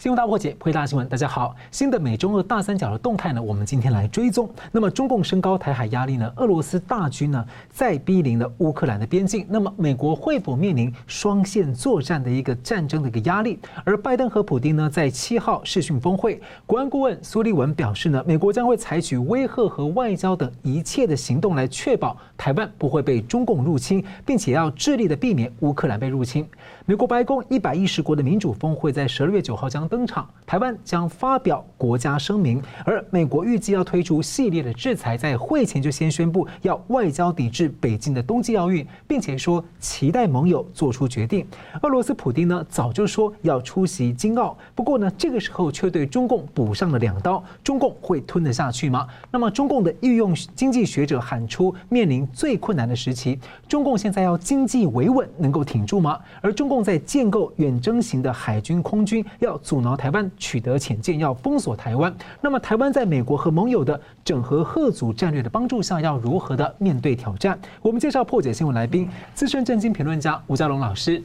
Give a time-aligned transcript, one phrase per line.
[0.00, 1.06] 新闻大破解，回答新闻。
[1.10, 4.48] 大家好，新的美中俄大三角的动态呢，我们今天来追踪。
[4.72, 9.44] 那么中共升高台海压力呢，俄罗斯大军呢再逼临了乌克兰的边境。
[9.46, 13.58] 那么美国会否面临双线作战的一个战争的一个压力？
[13.84, 26.48] 而拜登和普丁呢，在七号视讯峰会，国安顾问苏利文表示呢，美国将会采取威吓和外交等一切的行动来确保台湾不会被中共入侵，并且要致力的避免乌克兰被入侵。
[26.90, 41.46] 美国白宫一百一十国的民主峰会在十二月九号将登场，台湾将发表国家声明，而美国预计要推出系列的制裁，在会前就先宣布要外交抵制北京的冬季奥运，并且说期待盟友做出决定。
[41.82, 49.06] 俄罗斯普丁呢早就说要出席京奥，不过呢这个时候却对中共补上了两刀，中共会吞得下去吗？
[49.30, 56.18] 那么中共的御用经济学者喊出面临最困难的时期，中共现在要经济维稳能够挺住吗？
[56.40, 62.14] 而中共在建构远征型的海军空军，要阻挠台湾取得潜舰，要封锁台湾。
[62.40, 67.58] 那么，台湾在美国和盟友的整合合组战略的帮助下，要如何的面对挑战？
[67.82, 71.22] 我们介绍破解新闻来宾，资深政经评论家吴家龙老师。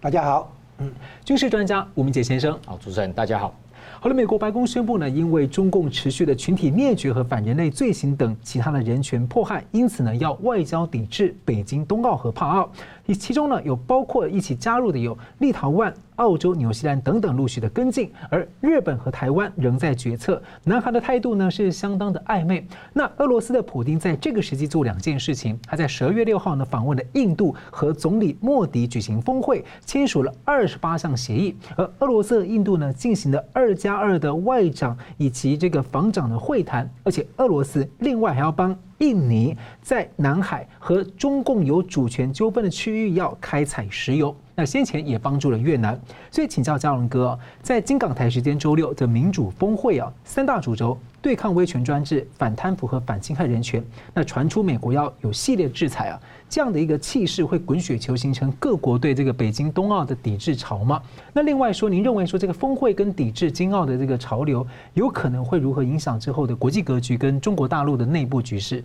[0.00, 0.52] 大家好。
[0.78, 0.90] 嗯，
[1.24, 2.58] 军事专家吴明杰先生。
[2.66, 3.54] 好，主持人大家好。
[4.00, 12.68] 好了，美国白宫宣布呢，因为中共持续的群体灭绝和反人类罪行等其他的人权迫害，因此呢，要外交抵制北京冬奥和帕奥。
[13.08, 20.42] 其中呢，有包括一起加入的有立陶宛、澳洲、纽西兰等等陆续的跟进，而日本和台湾仍在决策。
[20.64, 22.66] 南韩的态度呢是相当的暧昧。
[22.92, 31.56] 那俄罗斯的普丁在这个时机做两件事情，他在十二月六号呢访问了印度，和总理莫迪举行峰会，签署了二十八项协议。
[31.76, 38.76] 而俄罗斯和印度呢进行了二加二的外长以及这个防长的会谈，而且俄罗斯另外还要帮。
[39.02, 45.98] 印尼在南海和中共有主权纠纷的区域要开采石油，那先前也帮助了越南。
[46.30, 53.82] 所以请教嘉龙哥，在金港台时间周六的民主峰会啊，三大主轴对抗威权专制、反贪腐和反侵害人权。
[54.12, 61.00] 那传出美国要有系列制裁啊，这样的一个气势会滚雪球，形成各国对这个北京冬奥的抵制潮吗？
[61.32, 68.84] 那另外说，您认为说这个峰会跟抵制京奥的这个潮流，有可能会如何影响之后的国际格局跟中国大陆的内部局势？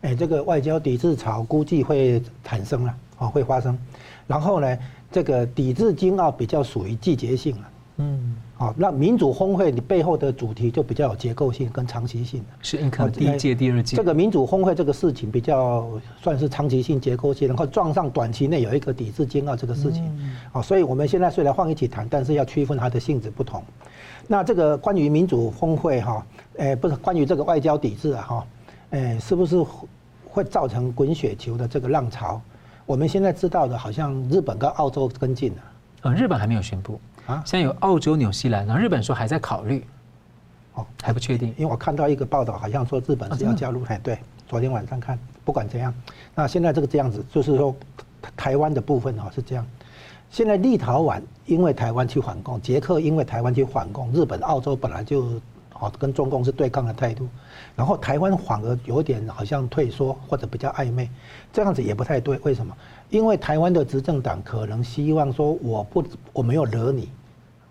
[0.00, 3.78] 哎，这个外交抵制潮估计会产生了，啊，会发生。
[4.26, 4.78] 然后呢，
[5.14, 12.46] 这个抵制京澳比较属于季节性了，嗯，好，那民主峰会你背后的主题就比较有结构性跟长期性的。
[12.60, 13.96] 是，你看第一届、第二届。
[13.96, 15.88] 这个民主峰会这个事情比较
[16.20, 20.02] 算是长期性、结构性，然后撞上短期内有一个抵制京澳这个事情，
[20.50, 23.62] 啊，所以我们现在虽然放一起谈，但是要区分它的性质不同。
[24.26, 26.26] 那这个关于民主峰会哈，
[26.56, 28.46] 哎，不是关于这个外交抵制啊哈。
[28.90, 29.64] 哎，是不是
[30.28, 32.42] 会造成滚雪球的这个浪潮？
[32.86, 35.62] 我们现在知道的，好像日本跟澳洲跟进了。
[36.02, 39.84] 呃，日本还没有宣布啊，现在有澳洲、纽西兰，然后日本说还在考虑，
[40.74, 41.48] 哦，还不确定。
[41.56, 43.82] 因为我看到一个报道，好像说日本是要加入。
[43.84, 45.94] 哎，对，昨天晚上看，不管怎样，
[46.34, 47.74] 那现在这个这样子，就是说
[48.36, 49.66] 台湾的部分哈是这样。
[50.30, 55.40] 现在立陶宛因为台湾去反共，捷克因为台湾去反共，日本、澳洲本来就。
[55.80, 57.28] 哦，跟中共是对抗的态度，
[57.74, 61.10] 然后台湾反而有点好像退缩或者比较暧昧，
[61.52, 62.38] 这样子也不太对。
[62.38, 62.76] 为什么？
[63.10, 67.10] 因为台湾的执政党可能希望说，我不我没有惹你，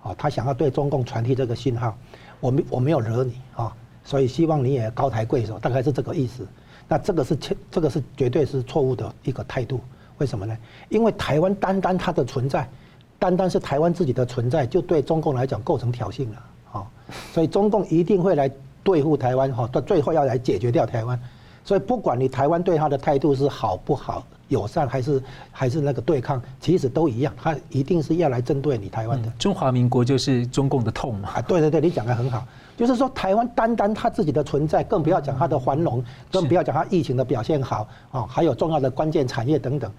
[0.04, 1.98] 啊，他想要对中共传递这个信号，
[2.40, 6.46] 我没我没有惹你啊，所以希望你也高抬贵手，大概是这个意思。
[6.88, 9.80] 那这个是切，这个是绝对是错误的一个态度。
[10.18, 10.56] 为什么呢？
[10.90, 12.70] 因为台湾单单它的存在，
[13.18, 16.44] 单单是台湾自己的存在，就对中共来讲构成挑衅了。
[16.74, 16.84] 啊，
[17.32, 18.52] 所以中共一定会来
[18.84, 21.18] 对付台湾，哈，到最后要来解决掉台湾。
[21.64, 29.30] 所以不管你台湾对他的态度是好不好、友善还是还是那个对抗，其实都一样，他一定是要来针对你台湾的。
[29.40, 31.30] 中华民国就是中共的痛嘛。
[31.30, 32.46] 啊，对对对，你讲的很好，
[32.76, 39.90] 就是说台湾单单他自己的存在，更不要讲他的繁荣，更不要讲他疫情的表现好啊，还有重要的关键产业等等。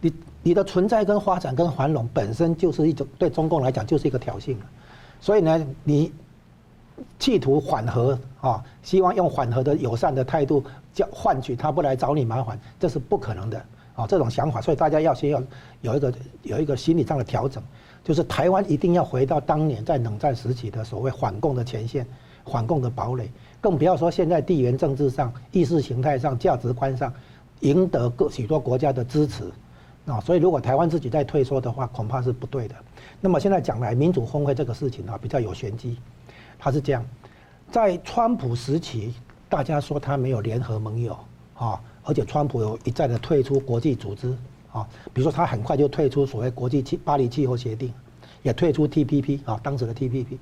[0.00, 0.12] 你
[0.42, 4.56] 你的存在跟发展跟繁荣本身就是一种对中共来讲就是一个挑衅。
[5.24, 6.12] 所以呢，你
[7.18, 10.62] 企图缓和啊，希望用缓和的友善的态度
[10.92, 13.58] 叫换取他不来找你麻烦，这是不可能的
[13.96, 14.06] 啊！
[14.06, 15.42] 这种想法，所以大家要先要
[15.80, 17.62] 有一个有一个心理上的调整，
[18.04, 22.06] 就是台湾一定要回到当年在冷战时期的所谓反共的前线、
[22.44, 23.30] 反共的堡垒，
[23.62, 27.10] 更不要说现在地缘政治上、意识形态上、价值观上
[27.60, 29.50] 赢得各许多国家的支持。
[30.04, 32.74] 啊，所以如果台湾自己在退缩的话，恐怕是不对的。
[33.24, 35.96] 那么现在讲来，民主峰会这个事情啊，比较有玄机。
[36.58, 37.02] 他是这样，
[37.70, 39.14] 在川普时期，
[39.48, 41.16] 大家说他没有联合盟友
[41.56, 44.36] 啊，而且川普有一再的退出国际组织
[44.70, 47.90] 啊，比如说他很快就退出所谓国际气巴黎气候协定，
[48.42, 50.36] 也退出 TPP 啊，当时的 TPP。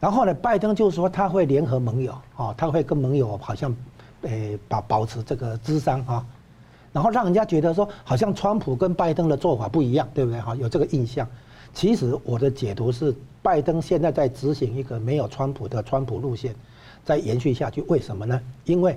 [0.00, 3.76] 然后呢，拜登就说他会联合盟友啊，他会跟盟友好像，
[4.22, 6.24] 诶保保持这个咨商啊，
[6.90, 10.56] 然后让人家觉得说好像川普跟拜登的做法不一样，对不对哈？
[10.56, 11.28] 有这个印象。
[11.74, 13.12] 其实我的解读是，
[13.42, 16.54] 拜登现在在执行一个没有川普的川普路线，
[17.04, 17.82] 再延续下去。
[17.82, 18.40] 为什么呢？
[18.64, 18.96] 因为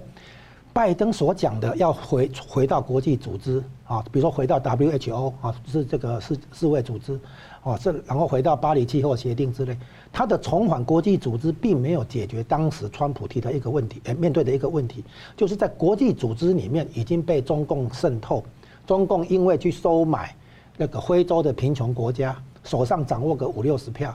[0.71, 7.19] 拜登所讲的要回回到国际组织啊，比如说回到 WHO 啊，是这个世世卫组织。
[7.63, 9.75] 哦，这然后回到巴黎气候协定之类，
[10.13, 15.03] 他的重返国际组织并没有解决当时川普提的一个问题，哎，面对的一个问题，
[15.35, 18.41] 就是在国际组织里面已经被中共渗透，
[18.85, 20.33] 中共因为去收买
[20.77, 24.13] 那个非洲的贫穷国家，手上掌握个五六十票，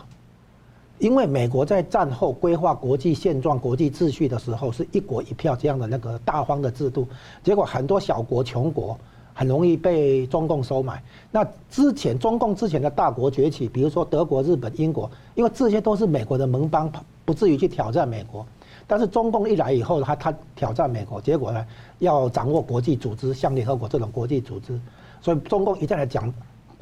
[0.98, 7.08] 因为美国在战后规划国际现状、国际秩序的时候是一国一票这样的那个大方的制度，
[7.42, 8.96] 结果很多小国穷国。
[9.34, 11.02] 很容易被中共收买。
[11.30, 16.92] 那之前中共之前的大国崛起，比如说德国、日本、英国，因为这些都是美国的盟邦，
[17.24, 18.46] 不至于去挑战美国。
[18.86, 21.64] 但是中共一来以后，他他挑战美国，结果呢，
[22.00, 24.78] 要掌握国际组织，像联合国这种国际组织。
[25.22, 26.30] 所以中共一再来讲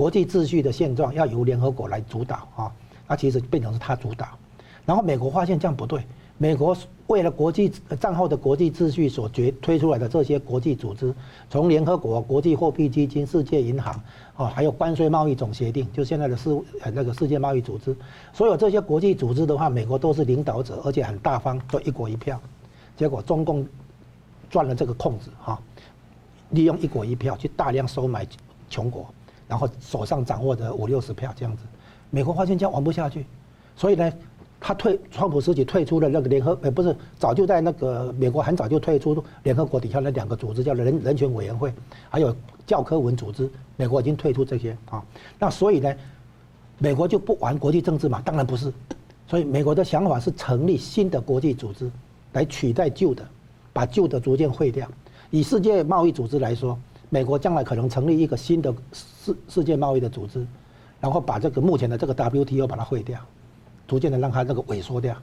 [0.01, 2.73] 国际秩序的现状要由联合国来主导啊，
[3.07, 4.27] 那其实变成是他主导。
[4.87, 6.03] 然后美国发现这样不对。
[6.39, 6.75] 美国
[7.09, 7.71] 为了国际
[8.01, 11.15] 战后的国际秩序所决推出来的这些国际组织，
[11.51, 14.03] 从联合国、国际货币基金、世界银行，
[14.37, 16.49] 啊，还有关税贸易总协定，就现在的世
[16.95, 17.95] 那个世界贸易组织，
[18.33, 22.41] 所有这些国际组织的话，美国都是领导者，而且很大方，都一国一票。
[22.97, 23.69] 结果中共
[24.49, 25.61] 赚了这个空子哈，
[26.49, 28.27] 利用一国一票去大量收买
[28.71, 29.07] 穷国，
[29.51, 31.65] 然后手上掌握着五六十票这样子，
[32.09, 33.27] 美国发现这样玩不下去，
[33.77, 34.11] 所以呢。
[34.63, 41.73] 他退，川普时期退出了那个联合，呃，不是，早就在那个美国很早就退出联合国底下那两个组织，叫人人权委员会，
[42.11, 42.37] 还有
[42.67, 45.03] 教科文组织，美国已经退出这些啊。
[45.39, 45.95] 那所以呢，
[46.77, 48.21] 美国就不玩国际政治嘛？
[48.23, 48.71] 当然不是。
[49.27, 51.91] 所以美国的想法是成立新的国际组织，
[52.35, 53.27] 来取代旧的，
[53.73, 54.87] 把旧的逐渐废掉。
[55.31, 56.79] 以世界贸易组织来说，
[57.11, 60.47] 美国将来可能成立一个新的世世界贸易的组织，
[60.99, 63.21] 然后把这个目前的这个 WTO 把它废掉。
[63.87, 65.17] 逐渐的让它那个萎缩掉，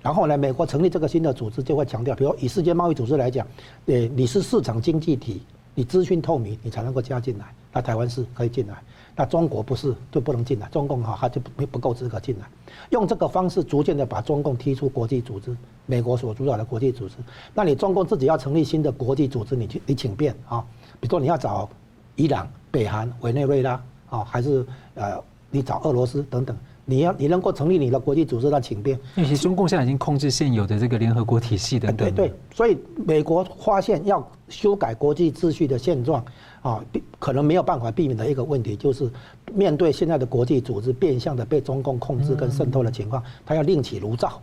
[0.00, 3.44] 然后呢，美国成立这个新的组织就会强调，比如以世界贸易组织来讲，
[3.86, 5.42] 呃，你是市场经济体，
[5.74, 7.46] 你资讯透明，你才能够加进来。
[7.72, 8.80] 那台湾是可以进来，
[9.16, 12.46] 那中国不是就不能进来，中共哈它就不不够资格进来。
[12.90, 15.56] 用这个方式逐渐的把中共踢出国际组织，
[15.86, 17.16] 美国所主导的国际组织。
[17.52, 20.64] 那你中共自己要成立新的国际组织，你去你请便啊，
[21.02, 21.68] 比如说你要找
[22.14, 23.72] 伊朗、北韩、委内瑞拉
[24.08, 24.64] 啊，还是
[24.94, 25.20] 呃
[25.50, 26.56] 你找俄罗斯等等。
[26.84, 28.96] 你要你能够成立你的国际组织，那请便。
[29.16, 31.92] 因为其实中共现在已经控制现有的这个联合国体系的。
[31.92, 36.24] 对对，所以美国发现要修改国际秩序的现状
[36.60, 36.84] 啊，
[37.18, 39.10] 可能没有办法避免的一个问题，就是
[39.52, 44.40] 面对现在的国际组织变相的被中共控制跟渗透的情况，他要另起炉灶。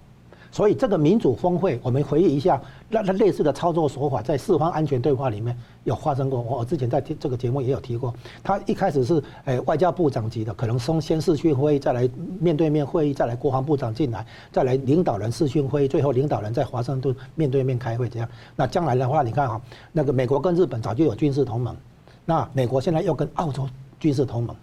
[0.52, 2.60] 所以这个民主峰会，我们回忆一下，
[2.90, 6.42] 那那类似的操作手法，在四方安全对话里面有发生过。
[6.42, 8.14] 我之前在这个节目也有提过，
[8.44, 12.10] 他一开始是诶外交部长级的，可能从先视讯会议，再来
[12.40, 18.28] 面对面会议，再来国防部长进来，再来领导人视讯会议，最后领导人在华盛顿面对面开会这样。
[18.56, 19.62] 那将来的话，你看哈，
[19.92, 21.76] 那个美国跟日本早就有军事同盟，
[22.26, 23.70] 那美国现在又跟澳洲
[24.00, 24.56] 军事同盟。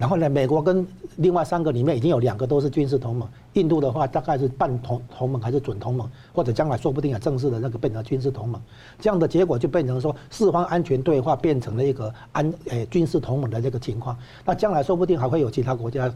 [0.00, 0.86] 然后呢，美国跟
[1.16, 8.58] 另外三个里面已经有两个都是军事同盟，印度的话大概是半同同盟还是准同盟，或者将来说不定啊正式的那个变成军事同盟，
[8.98, 16.10] 这样的结果就变成说四方安全对话变成了一个安诶军事同盟的这个情况，那将来说不定还会有其他国家，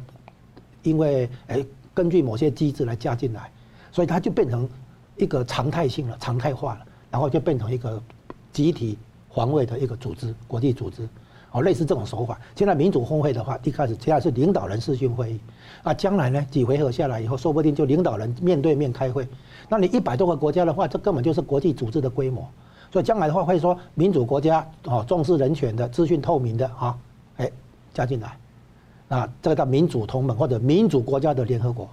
[0.83, 3.53] 因为诶根据某些机制来加进来，
[3.93, 4.67] 所以它就变成
[5.19, 8.03] 一个常态性了、常态化了，然后就变成一个
[8.51, 8.97] 集体
[9.29, 11.07] 防卫的一个组织、国际组织。
[11.55, 12.37] 哦，类似这种手法。
[12.57, 15.41] 现在民主峰会的话，一开始现在是领导人视讯会议，
[15.85, 19.25] 啊，将来呢几回合下来以后，说不定就领导人面对面开会。
[19.69, 22.45] 那你一百多个国家的话，这根本就是国际组织的规模。
[22.93, 26.99] 所以将来的话会说民主国家哦，重视人权的、资讯透明的啊，
[27.37, 27.49] 哎，
[27.93, 28.37] 加进来。
[29.07, 31.89] 啊，这个叫民主同盟或者民主国家的联合国，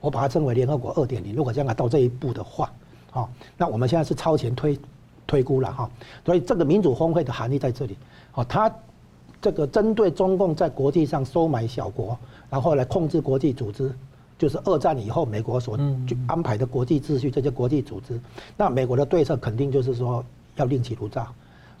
[0.00, 1.34] 我把它称为联合国二点零。
[1.34, 2.70] 如果将来到这一步的话，
[3.12, 4.78] 啊，那我们现在是超前推
[5.26, 5.90] 推估了哈。
[6.26, 7.96] 所以这个民主峰会的含义在这里，
[8.34, 8.70] 哦，它。
[9.40, 12.18] 这个针对中共在国际上收买小国，
[12.50, 13.92] 然后来控制国际组织，
[14.38, 15.78] 就是二战以后美国所
[16.26, 18.20] 安排的国际秩序，这些国际组织。
[18.56, 20.24] 那美国的对策肯定就是说
[20.56, 21.26] 要另起炉灶。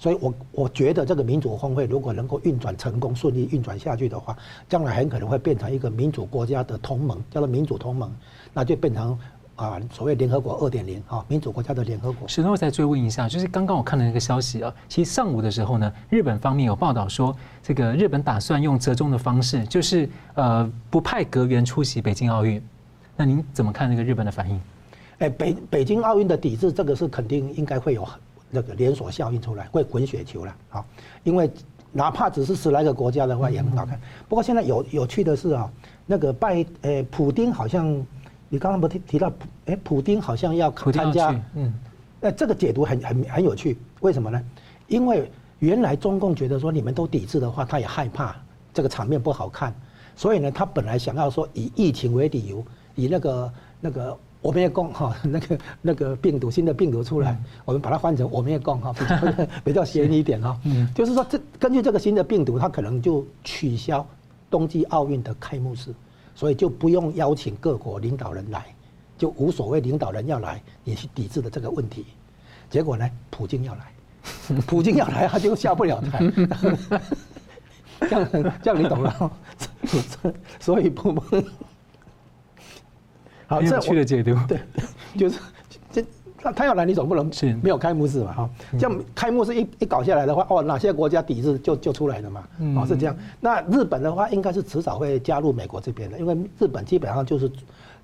[0.00, 4.36] 所以我我觉得这个民主峰会如果能够运转成功、顺利运转下去的话，
[4.68, 8.08] 将来很可能会变成一个民主国家的同盟，叫做民主同盟，
[8.54, 9.18] 那就变成
[9.58, 12.28] 啊，所谓联合国二点零啊，民主国家的联合国。
[12.28, 22.62] 石头再追问一下，就是刚刚我看了一个消息啊，其实上午的时候呢，日本方面有报道说，这个日本打算用折中的方式，就是呃不派阁员出席北京奥运。
[23.16, 24.60] 那您怎么看那个日本的反应？
[25.18, 28.06] 哎，北北京奥运的抵制，这个是肯定应该会有
[28.52, 30.84] 那个连锁效应出来，会滚雪球了啊，
[31.24, 31.50] 因为
[31.90, 34.00] 哪怕只是十来个国家的话也很好看。
[34.28, 35.68] 不过现在有有趣的是啊，
[36.06, 38.06] 那个拜呃普丁好像。
[38.48, 41.72] 你刚刚不提提到普哎，普丁好像要参加，嗯，
[42.20, 44.42] 那这个解读很很很有趣，为什么呢？
[44.86, 48.34] 因为原来中共觉得说你们都抵制的话，他也害怕
[48.72, 49.74] 这个场面不好看，
[50.16, 52.64] 所以呢，他本来想要说以疫情为理由，
[52.94, 57.36] 以那个那个我们也共哈 那个那个病毒新的病毒出来，
[57.66, 64.06] 我们把它换成我们也共哈 比较 比较谐一点哈，嗯，就是说这根据这个新的病毒，它可能就取消
[64.48, 65.92] 冬季奥运的开幕式。
[66.38, 68.64] 所以就不用邀请各国领导人来，
[69.16, 72.06] 就无所谓领导人要来，你去抵制的这个问题。
[72.70, 73.92] 结果呢，普京要来，
[74.64, 76.20] 普京要来，他就下不了台。
[77.98, 78.28] 这样
[78.62, 79.32] 这样你懂了？
[80.60, 81.42] 所以不不
[83.48, 84.60] 好，这去的解读对，
[85.18, 85.40] 就是。
[86.42, 88.32] 他他要来，你总不能是没有开幕式嘛？
[88.32, 92.42] 哈，这样开幕式一一搞下来的话，哦，哪些国家抵制就就出来了嘛？
[92.76, 93.16] 哦，是这样。
[93.40, 97.50] 那日本的话，应该是迟早会加入美国这边的，因为日本基本上就是。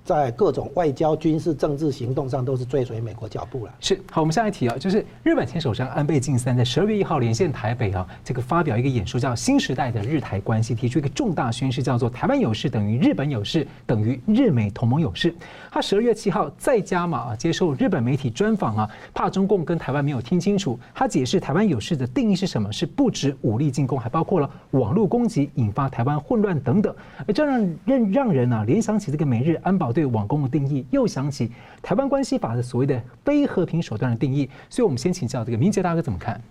[0.05, 3.73] 在各种外交、军事、政治行动上，都是追随美国脚步了。
[3.79, 15.33] 是好，我们下一题啊，就是日本前首相安倍晋三在十二月一号连线台北啊，这个发表一个演说，叫《新时代的日台关系》，提出一个重大宣示，叫做“台湾有事等于日本有事，等于日美同盟有事”。
[15.75, 22.71] 他十二月七号再加码啊，接受日本媒体专访啊，怕中共跟台湾没有听清楚，他解释台湾有事的定义是什么？
[22.71, 26.95] 是不止武力进攻，还包括了网络攻击，引发台湾混乱等等。
[27.27, 29.91] 而这让让让人啊联想起这个美日安保。
[29.91, 31.51] 对网攻的定义，又想起
[31.81, 36.41] 台湾关系法的所谓的非和平手段的定义，所以我们先请教这个明杰大哥怎么看？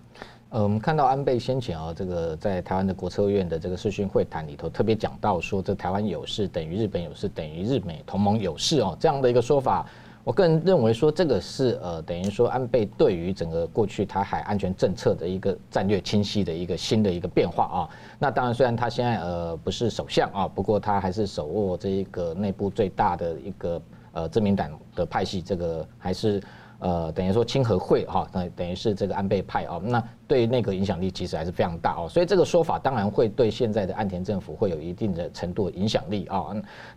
[0.49, 9.85] 呃，我们看到安倍先前啊，这个在台湾的国策院的这个视讯会谈里头，特别讲到说，这台湾有事等于日本有事，等于日美同盟有事哦，这样的一个说法。
[10.23, 17.89] 我个人认为说，这个是呃，等于说安倍对于整个过去台海安全政策的一个战略清晰的一个新的一个变化啊。
[18.17, 23.81] 那当然，虽然他现在呃不是首相啊，不过他还是手握这一个内部最大的一个
[24.13, 26.41] 呃自民党的派系，这个还是
[26.79, 29.79] 呃等于说亲和会哈，等等于是这个安倍派啊。
[29.83, 36.47] 那对那个影响力其实还是非常大哦，所以这个说法当然会对现在的岸田政府会有一定的程度的影响力啊。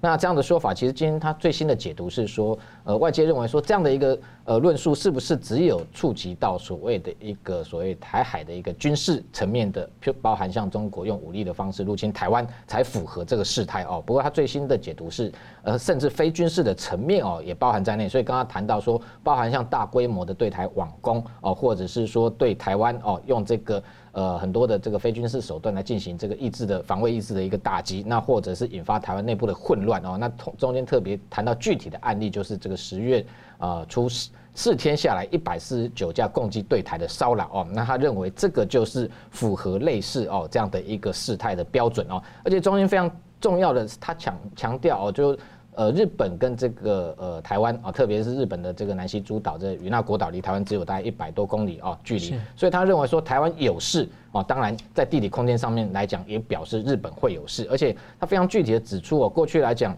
[0.00, 9.88] 那这样的说法，其实今天他最新的解读是说，呃，外界认为说这样的一个呃论述是不是只有触及到所谓的一个所谓台海的一个军事层面的，
[10.22, 14.02] 包含像中国用武力的方式入侵台湾才符合这个事态哦。
[14.06, 15.30] 不过他最新的解读是，
[15.62, 18.08] 呃，甚至非军事的层面哦也包含在内。
[18.08, 23.17] 所以刚刚谈到说，包含像大规模的对台网攻哦，或者是说对台湾哦。
[23.26, 23.82] 用这个
[24.12, 30.16] 呃很多的这个非军事手段来进行这个意志的防卫意志的一个打击，那或者是引发台湾内部的混乱哦。
[30.18, 33.24] 那中间特别谈到具体的案例，就是这个十月
[33.58, 34.08] 呃初
[34.54, 37.66] 四天下来一百四十九架共机对台的骚扰哦。
[37.72, 42.22] 那他认为这个就是符合类似哦这样的一个事态的标准哦。
[42.44, 43.10] 而且中间非常
[43.40, 45.38] 重要的是，他强强调哦就。
[45.78, 59.96] 呃，日本跟这个呃台湾啊，特别是日本的这个南西诸岛这与那国岛离台湾只有大概一百多公里啊距离，所以他认为说台湾有事啊，当然在地理空间上面来讲也表示日本会有事，而且他非常具体的指出哦，过去来讲，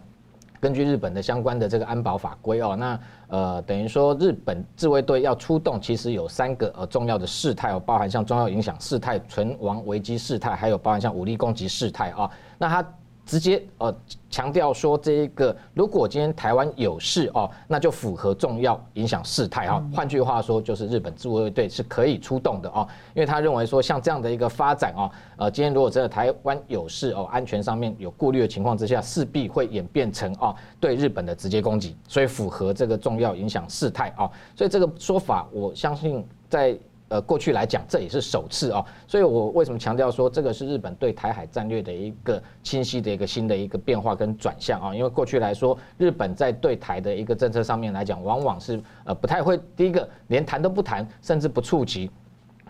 [0.60, 12.86] 根据日本的相关的这个安保法规哦，那呃等于说日本自卫队要出动，其实有三个呃重要的事态哦，包含像重要影响事态、存亡危机事态，还有包含像武力攻击事态啊，那他。
[13.30, 13.94] 直接呃
[14.28, 19.80] 强调说，这一个如果今天台湾有事哦，那就符合重要影响事态哈。
[19.94, 22.84] 换句话说，就是日本自卫队是可以出动的哦，
[23.14, 34.28] 因为他认为说，像这样的一个发展哦，呃，今天如果真的台湾有事哦，安全上面有顾虑的情况之下，势必会演变成哦对日本的直接攻击，所以符合这个重要影响事态啊。
[34.56, 36.76] 所以这个说法，我相信在。
[37.10, 44.94] 呃，过去来讲，这也是首次哦，所以我为什么强调说这个是日本对台海战略的一个清晰的一个新的一个变化跟转向啊？
[44.94, 52.08] 因为过去来说，日本在对台的一个政策上面来讲，往往是呃不太会，第一个连谈都不谈，甚至不触及，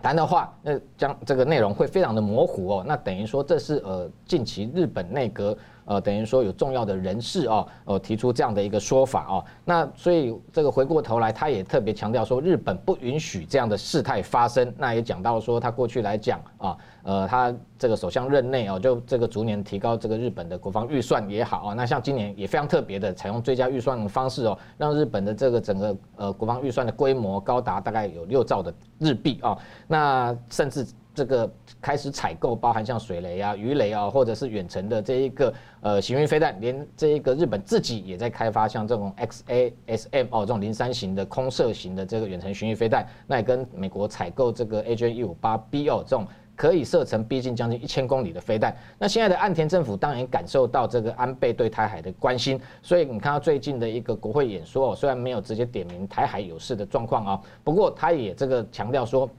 [0.01, 2.83] 谈的话，那将这个内容会非常的模糊哦。
[2.87, 5.55] 那等于说这是呃近期日本内阁。
[5.91, 9.43] 呃，等于说有重要的人士哦，呃，提出这样的一个说法哦。
[9.65, 14.73] 那所以这个回过头来，他也特别强调说，日本不允许这样的事态发生。
[14.77, 21.73] 那也讲到说，他过去来讲啊，呃，他这个首相任内哦，就这个逐年提高这个日本的国防预算也好啊。
[21.73, 29.57] 那像今年也非常特别的，采用追加预算的方式哦，让日本的这个整个呃国防预算的规模高达大概有六兆的日币啊。
[29.89, 30.87] 那甚至。
[31.13, 31.51] 这个
[31.81, 46.25] 开始采购，包含像水雷啊、鱼雷啊，或者是远程的这一个呃行运飞弹，连这一个日本自己也在开发像这种 XASM 哦这种零三型的空射型的这个远程巡弋飞弹，那也跟美国采购这个 AJ 一五八 B 哦这种
[46.55, 48.73] 可以射程逼近将近一千公里的飞弹。
[48.97, 59.29] 那现在的岸田政府当然感受到这个安倍对台海的关心，所以你看到最近的一个国会演说，虽然没有直接点名台海有事的状况啊，不过他也这个强调说。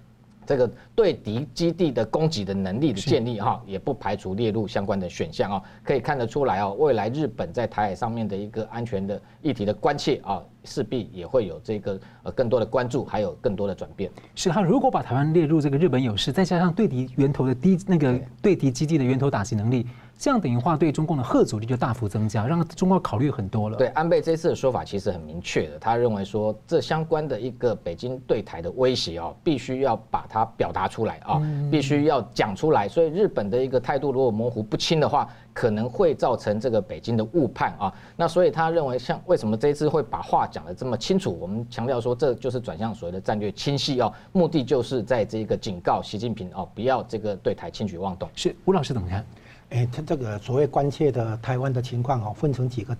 [0.44, 14.10] 这个对敌基地的攻击的能力的建立哈，也不排除列入相关的选项啊，可以看得出来哦，未来日本在台海上面的一个安全的议题的关切啊，势必也会有这个呃更多的关注，还有更多的转变。
[14.34, 19.86] 是他如果把台湾列入这个日本有事，再加上对敌源头的低那个对敌基地的源头打击能力。
[20.22, 23.76] 这样等于话对中共的贺阻力就大幅增加，让中共考虑很多了。
[23.76, 32.86] 对安倍这次的说法其实很明确的，他认为说这相关的一个北京对台的威胁哦，必须要把它表达出来啊，必须要讲出来。
[32.88, 37.92] 所以日本的一个态度如果模糊不清的话，可能会造成这个北京的误判啊。
[38.14, 41.36] 那所以他认为，像为什么这一次会把话讲得这么清楚？
[41.40, 48.28] 我们强调说，这就是转向所谓的战略清晰哦，目的就是在这个警告习近平哦，不要这个对台轻举妄动。
[48.36, 49.26] 是吴老师怎么看？
[49.72, 52.96] 哎，他这个所谓关切的台湾的情况哦，分成几个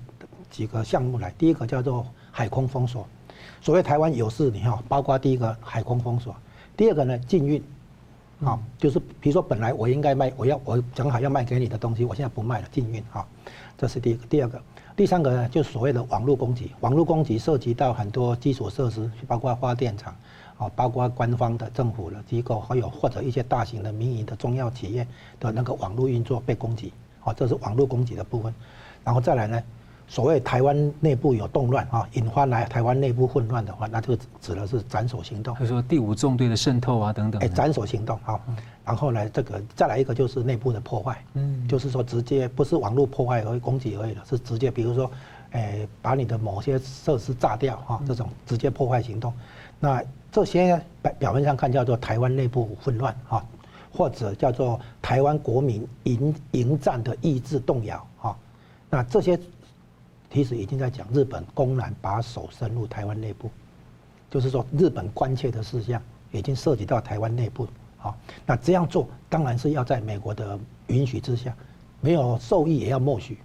[0.51, 1.31] 几个项目来。
[1.37, 3.07] 第一个叫做海空封锁，
[3.61, 6.35] 所谓台湾有事，你看，包括第一个海空封锁，
[6.75, 7.63] 第二个呢禁运，
[8.43, 13.27] 啊，就是比如说本来我应该卖，我要我正好要卖给你的东西，我现在不卖了，禁运啊，
[13.77, 14.27] 这是第一个。
[14.27, 14.63] 第二个，
[14.97, 20.17] 第三个呢，就是所谓的网络攻击，网络攻击涉及到很多基础设施，包括发电厂。
[20.63, 25.07] 啊，包括官方的政府的机构，还有或者一些大型的民营的中药企业
[25.41, 26.93] 的那个网络运作被攻击，
[27.25, 28.55] 啊，这是网络攻击的部分。
[29.05, 29.61] 然后再来呢，
[30.07, 35.55] 所谓台湾内部有动乱啊，引发来台湾内部混乱的话，那就指的是斩首行动。
[35.57, 37.43] 他说第五纵队的渗透啊等等。
[37.43, 38.41] 哎，斩首行动啊，
[38.85, 45.11] 然后呢，这个再来一个就是内部的破坏，嗯，就是说直接不是网络破坏而，攻击而已了，是直接比如说，
[45.51, 49.33] 哎，把你的某些设施炸掉哈，这种直接破坏行动。
[49.81, 50.01] 那
[50.33, 53.45] 这些表表面上看叫做台湾内部混乱哈，
[53.93, 58.35] 或者叫做台湾国民迎迎战的意志动摇哈，
[58.89, 59.39] 那这些
[60.33, 63.51] 其实已经在讲日本公然把手伸入台湾内部，
[64.31, 67.69] 就是说日本关切的事项已经涉及到台湾内部
[68.01, 68.17] 啊。
[68.47, 71.55] 那这样做当然是要在美国的允许之下，
[72.01, 73.37] 没有受益也要默许，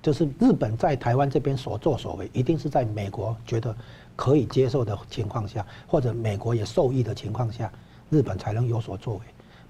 [0.00, 3.76] 就是日本在台湾这边所作所为，一定是在美国觉得。
[4.20, 7.72] 可以接受的情况下，或者美国也受益的情况下，
[8.10, 9.20] 日本才能有所作为。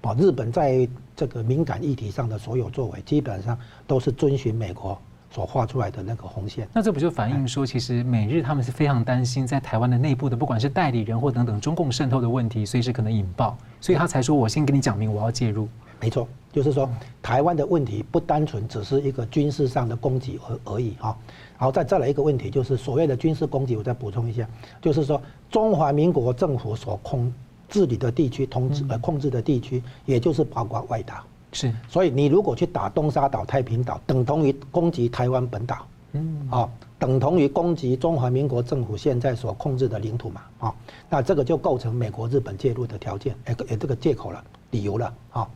[0.01, 0.85] 啊，日本在
[1.15, 6.67] 这个敏感议题上的所有作为，基本上都是遵循美国所画出来的那个红线。
[6.73, 15.69] 那这不就反映说，其实美日他们是非常担心在台湾的内部的，不管是代理人或等等中共渗透的问题，随时可能引爆，所以他才说我先跟你讲明，我要介入。
[16.01, 16.89] 没错，就是说
[17.21, 21.15] 台湾的问题不单纯只是一个军事上的攻击而而已啊。
[21.50, 24.47] 然后再再来一个问题，就是所谓的军事攻击，我再补充一下，
[24.81, 27.31] 就是说中华民国政府所控
[27.69, 31.15] 治理的地区，统治呃控制的地区，也就是包括外岛。
[31.53, 40.75] 是，所以你如果去打东沙岛、太平岛，等同于攻击台湾本岛，嗯，啊，等同于攻击中华民国政府现在所控制的领土嘛，啊，
[41.09, 45.47] 那这个就构成美国、日本介入的条件，哎，哎，这个借口了，理由了，啊，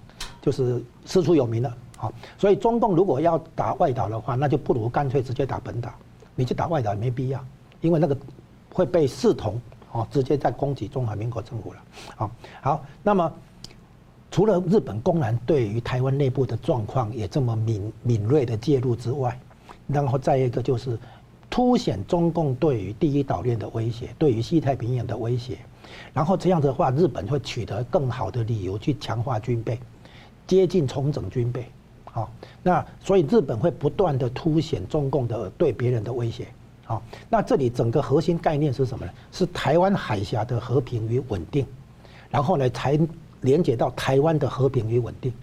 [0.42, 1.74] 就是师出有名了。
[2.38, 5.92] 所以中共如果要打外岛的话，那就不如干脆直接打本岛。
[6.36, 7.44] 你去打外岛也没必要，
[7.82, 8.18] 因为那个
[8.72, 9.60] 会被视同
[9.94, 11.80] 哦，直接在攻击中华民国政府了。
[12.16, 13.32] 好，好，那么
[14.30, 19.40] 除了日本公然对于台湾内部的状况也这么敏敏锐的介入之外，
[19.88, 21.00] 然后再一个就是
[21.50, 25.58] 凸显中共对于第一岛链的威胁，对于西太平洋的威胁。
[26.14, 29.80] 然后这样的话，日本会取得更好的理由去强化军备，
[30.46, 31.66] 接近重整军备。
[32.16, 32.32] 好，
[32.64, 36.48] 那所以日本会不断的凸显中共的对别人的威胁。
[36.86, 39.12] 好，那这里整个核心概念是什么呢？
[39.34, 41.68] 是台湾海峡的和平与稳定，
[42.30, 42.98] 然后呢才
[43.42, 45.34] 连接到台湾的和平与稳定。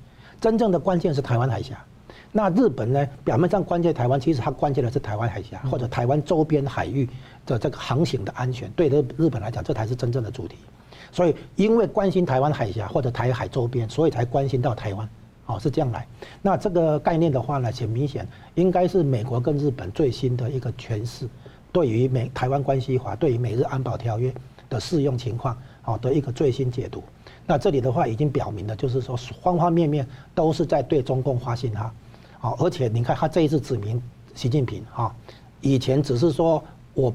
[0.40, 1.76] 真正的关键是台湾海峡。
[2.32, 7.06] 那日本呢，表面上关切台湾，其实它关切的是台湾海峡或者台湾周边海域
[7.44, 8.70] 的这个航行的安全。
[8.70, 10.56] 对日日本来讲，这才是真正的主题。
[11.10, 15.06] 所以因为关心台湾海峡或者台海周边，所以才关心到台湾。
[15.46, 16.06] 哦，是这样来。
[16.40, 21.28] 那这个概念的话呢，很明显应该是美国跟日本最新的一个诠释，
[21.72, 24.32] 对于美台湾关系法、对于美日安保条约
[24.68, 27.02] 的适用情况，哦的一个最新解读。
[27.44, 31.92] 那这里的话已经表明了，就是说方方面面都是在对中共发信号，
[32.38, 34.00] 好，而且你看他这一次指名
[34.34, 35.12] 习近平哈，
[35.60, 36.62] 以前只是说
[36.94, 37.12] 我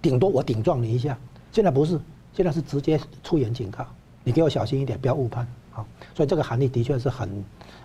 [0.00, 1.16] 顶多我顶撞你一下，
[1.52, 2.00] 现在不是，
[2.32, 3.86] 现在是直接出言警告，
[4.22, 5.46] 你给我小心一点，不要误判。
[5.74, 5.84] 好，
[6.14, 7.28] 所以这个含义的确是很、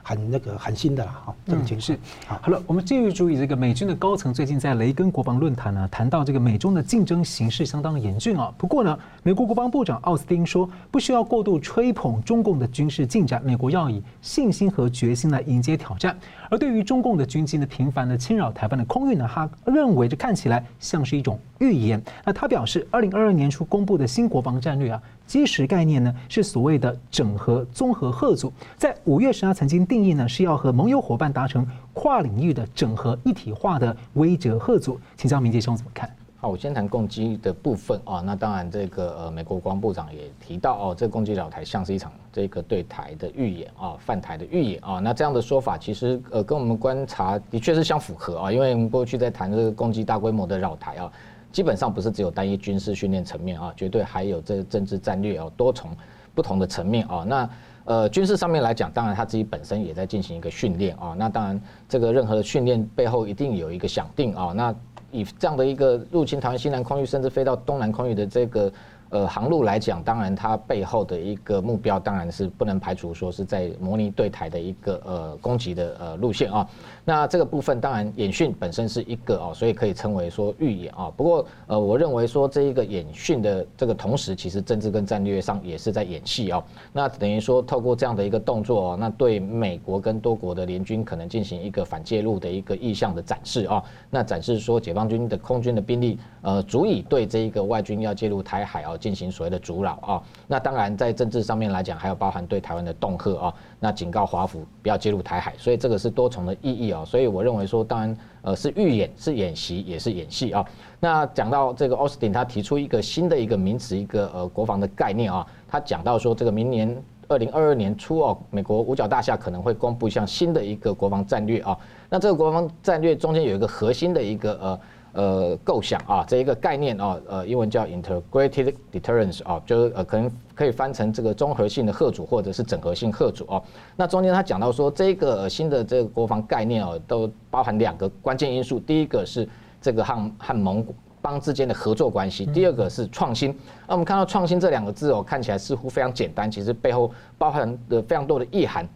[0.04, 1.36] 很那个、很新的了哈。
[1.48, 2.00] 这个情绪。
[2.28, 8.54] 好，好了，我们继续注意这个美军的高层最近在雷根国防论坛呢，谈到这个美中的竞争形势相当严峻啊。
[8.60, 16.16] 不过呢，美国国防部长奥斯汀说，不需要过度吹捧中共的军事进展，美国要以信心和决心来迎接挑战。
[16.50, 22.02] 而对于中共的军机呢频繁的侵扰台湾的空域呢，他认为这看起来像是一种预言。
[22.26, 25.02] 那他表示，二零二二年初公布的新国防战略啊。
[25.28, 35.00] 基石概念呢，是所谓的整合综合合组，在五月时他曾经定义呢，是要和盟友伙伴达成跨领域的整合一体化的威慑合组。
[35.16, 36.10] 请教明杰兄怎么看？
[36.42, 38.22] 好，我先谈攻击的部分啊。
[38.22, 45.00] 那当然，这个呃，美国国防部长也提到哦，这个攻击扰台像是一场这个对台的预演啊，犯台的预演啊。
[45.00, 51.12] 那这样的说法其实呃，跟我们观察的确是相符合啊，因为我们过去在谈这个攻击大规模的扰台啊。
[51.52, 55.92] 基本上不是只有单一军事训练层面啊，绝对还有这政治战略啊，多重
[56.34, 57.26] 不同的层面啊。
[57.28, 57.50] 那
[57.84, 61.16] 呃军事上面来讲，当然他自己本身也在进行一个训练啊。
[61.18, 64.54] 那当然这个任何的训练背后一定有一个想定啊。
[64.56, 64.74] 那
[65.12, 68.72] 以这样的一个入侵台湾西南空域，甚至飞到东南空域的这个。
[69.10, 76.70] 呃，航路来讲，当然它背后的一个目标，当然是不能排除说是在模拟对台的一个呃攻击的呃路线啊。
[77.04, 81.12] 那这个部分当然演训本身是一个哦，所以可以称为说预演啊。
[81.18, 86.64] 不过呃，我认为说这一个演训的这个同时，其实政治跟战略上也是在演戏啊。
[86.94, 93.84] 那等于说透过这样的一个动作哦，那对美国跟多国的联军可能进行一个反介入的一个意向的展示啊。
[94.12, 98.96] 那展示说解放军的空军的兵力呃足以对这一个外军要介入台海啊。
[99.00, 110.66] 进行所谓的阻扰啊，那当然在政治上面来讲，还有包含对台湾的恫吓啊，那警告华府不要介入台海，所以这个是多重的意义啊，所以我认为说，当然呃是预演，是演习，也是演戏啊。
[111.00, 116.96] 那讲到这个奥斯汀，他提出一个新的一个名词，一个呃国防的概念啊，他讲到说，这个明年
[117.28, 121.78] 二零二二年初哦，美国五角大厦可能会公布一项新的一个国防战略啊，
[122.10, 124.80] 那这个国防战略中间有一个核心的一个呃。
[125.20, 133.62] 呃，构想啊，这一个概念啊，呃，英文叫 integrated deterrence 啊，就是呃，可能可以翻成这个综合性的贺主，或者是整合性吓阻啊。
[133.98, 139.46] 那中间他讲到说，这个新的这个国防概念哦，都包含两个关键因素，第一个是
[139.82, 143.54] 这个汉汉蒙古邦之间的合作关系，第二个是创新。
[143.88, 148.88] 那我们看到创新这两个字哦，看起来似乎非常简单，其实背后包含的非常多的意涵。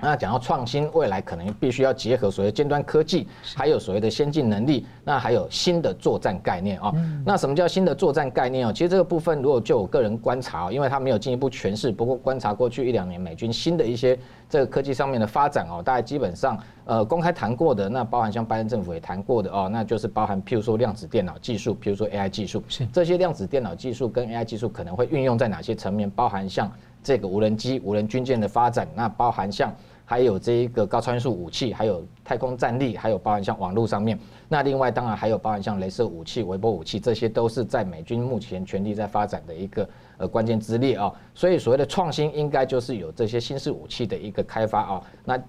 [0.00, 6.92] 那讲到创新，未来可能必须要结合所谓尖端科技，还有所谓的先进能力，那还有新的作战概念啊。
[7.24, 8.72] 那什么叫新的作战概念哦？
[8.72, 26.10] 其实这个部分，如果就我个人观察，因为他没有进一步诠释，不过观察过去一两年美军新的一些这个科技上面的发展哦，大概基本上呃公开谈过的，那包含像拜登政府也谈过的哦，那就是包含譬如说量子电脑技术，譬如说 AI 技术，是这些量子电脑技术跟 AI 技术可能会运用在哪些层面？
[26.10, 26.70] 包含像
[27.04, 29.72] 这个无人机、无人军舰的发展，那包含像。
[30.06, 34.18] 还有这一个高超音速武器，还有太空战力，还有包含像网络上面。
[34.50, 39.88] 那另外当然还有包含像镭射武器、微波武器，这些都是在美军目前全力在发展的一个
[40.18, 41.10] 呃关键之列啊。
[41.34, 45.42] 所以所谓的创新，应该就是有这些新式武器的一个开发啊，那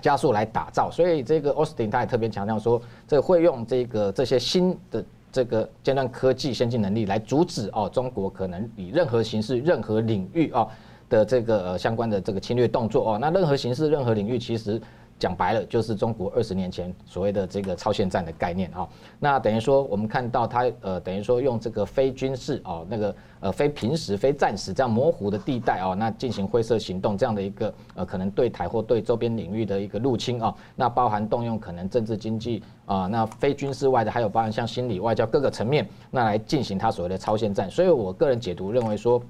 [0.00, 0.90] 加速来打造。
[0.90, 10.66] 所以这个奥斯汀他也特别强调说，这会用这个这些新的这个尖端科技、先进能力来阻止哦中国可能以任何形式、任何领域啊。
[11.12, 14.80] 的这个呃相关的这个侵略动作哦，那任何形式、任何领域，其实
[15.18, 18.88] 讲白了就是中国二十年前所谓的这个超限战的概念啊。
[19.20, 30.52] 那等于说我们看到它呃等于说用这个非军事哦那个呃非平时、非战时这样模糊的地带哦，那进行灰色行动这样的一个呃可能对台或对周边领域的一个入侵啊。
[30.74, 37.70] 那包含动用可能政治经济啊，那非军事外的还有包含像心理外交各个层面，那来进行它所谓的超限战。
[37.70, 39.22] 所以我个人解读认为说。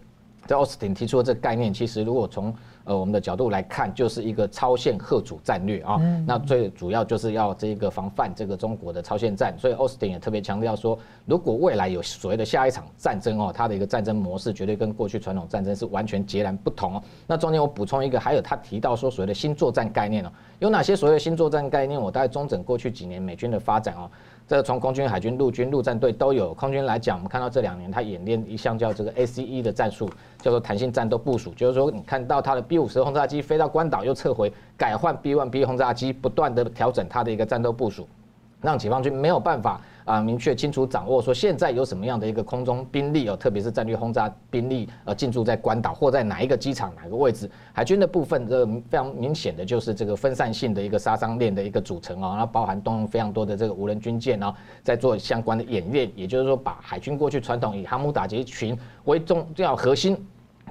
[0.46, 6.00] 在奥斯汀提出的这个概念，其实如果从呃我们的角度来看，就是一个超限吓阻战略啊。
[6.26, 9.56] 那最主要就是要这个防范这个中国的超限战。
[9.56, 17.02] 所以奥斯汀也特别强调说，如果未来有所谓的下一场战争哦，它的一个战争模式绝对跟过去传统战争是完全截然不同哦。
[17.26, 22.00] 那中间我补充一个，还有他提到说所谓的新作战概念哦，有哪些所谓的新作战概念？
[22.00, 24.10] 我大概中整过去几年美军的发展哦。
[24.48, 26.52] 这个从空军、海军、陆军、陆战队都有。
[26.54, 38.06] 空军来讲，我们看到这两年他演练一项叫这个 ACE 的战术，叫做弹性战斗部署，就是说你看到他的 B 五十轰炸机飞到关岛又撤回，改换 B one B 轰炸机，不断的调整它的一个战斗部署，
[38.60, 39.80] 让解放军没有办法。
[40.04, 47.50] 啊，明确清楚掌握说现在有什么样的一个空中兵力哦，特别是战略轰炸兵力呃进驻在关岛或在哪一个机场哪个位置。
[47.72, 60.16] 海军的部分，这个非常明显的就是这个分散性的一个杀伤链的一个组成啊，然后包含动用非常多的这个无人军舰啊，在做相关的演练，也就是说把海军过去传统以航母打击群为重要核心。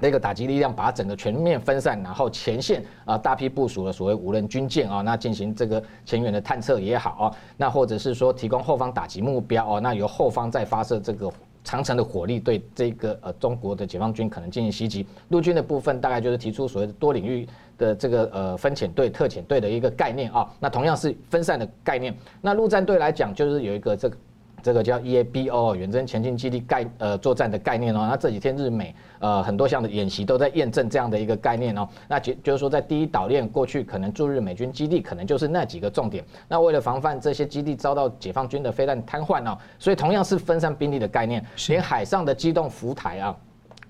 [0.02, 15.06] 那个打击力量把整个全面分散，然后前线啊大批部署了所谓无人军舰啊，那进行这个前沿的探测也好啊，那或者是说提供后方打击目标哦，那由后方再发射这个长城的火力对这个呃中国的解放军可能进行袭击。
[15.28, 22.12] 陆军的部分大概就是提出所谓的多领域的这个呃分遣队、特遣队的一个概念啊，那同样是分散的概念。
[22.40, 24.16] 那陆战队来讲就是有一个这个。
[24.62, 43.36] 这个叫 EABO 远征前进基地概呃作战的概念哦，那这几天日美呃很多项的演习都在验证这样的一个概念哦，那就就是说在第一岛链过去可能驻日美军基地可能就是那几个重点，那为了防范这些基地遭到解放军的飞弹瘫痪哦，所以同样是分散兵力的概念，连海上的机动浮台啊。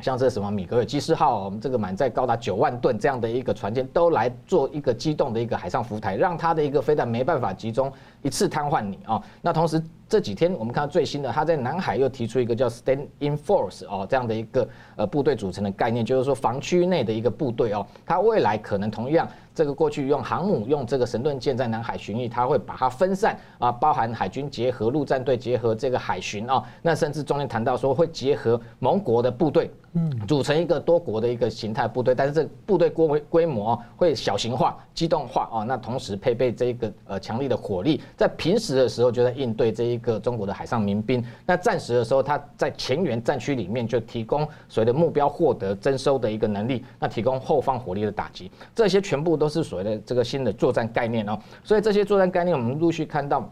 [0.00, 9.22] 像这什么米格尔基斯号，我们这个满载高达九万吨这样的一个船舰，都来做一个机动的一个海上浮台，让它的一个飞弹没办法集中一次瘫痪你啊。
[9.40, 9.80] 那同时
[10.12, 29.70] 这几天我们看到最新的，他在南海又提出一个叫 Stand in Force 哦这样的一个呃部队组成的概念，就是说防区内的一个部队哦，它未来可能同样这个过去用航母用这个神盾舰在南海巡弋，它会把它分散啊，包含海军结合陆战队结合这个海巡啊，那甚至中间谈到说会结合盟国的部队。
[29.94, 35.64] 嗯，组成一个多国的一个形态部队，但是这部队规规模会小型化、机动化哦。
[35.68, 41.22] 那同时配备这一个呃强力的火力，在平时的时候就在应对这一个中国的海上民兵。
[41.44, 51.38] 那战时的时候，它在前沿战区里面就提供所谓的目标获得征收的一个能力，那提供后方火力的打击，这些全部都是所谓的这个新的作战概念哦。
[51.62, 53.46] 所以这些作战概念，我们陆续看到。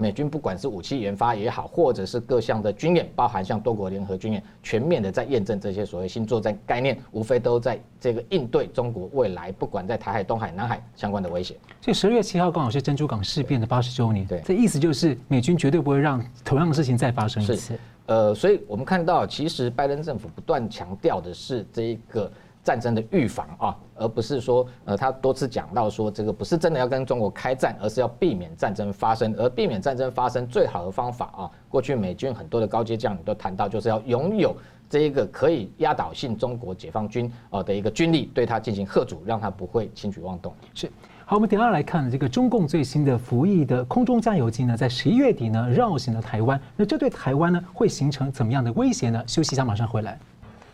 [0.00, 11.54] 美军不管是武器研发也好，或者是各项的军演，包含像多国联合军演，全面的在验证这些所谓新作战概念，无非都在这个应对中国未来不管在台海、东海、南海相关的威胁。
[11.82, 17.78] 所以十二月七号刚好是珍珠港事变的八十周年，对，这意思就是美军绝对不会让同样的事情再发生一次。
[18.06, 22.32] 呃，所以我们看到，其实拜登政府不断强调的是这一个。
[22.62, 29.34] 战争的预防啊，而不是说，呃，他多次讲到说，这个不是真的要跟中国开战，而是要避免战争发生。
[29.38, 34.54] 而避免战争发生最好的方法啊，过去美军很多的高阶将领都谈到，就是要拥有
[34.90, 40.52] 这一个可以压倒性中国解放军啊的一个军力，对他进行吓阻，让他不会轻举妄动。
[40.74, 40.90] 是，
[41.24, 49.24] 好，我们等下来看这个中共最新的服役的空中加油机呢，在十一月底呢绕行了台湾，那这对台湾呢会形成怎么样的威胁呢？
[49.26, 50.18] 休息一下，马上回来。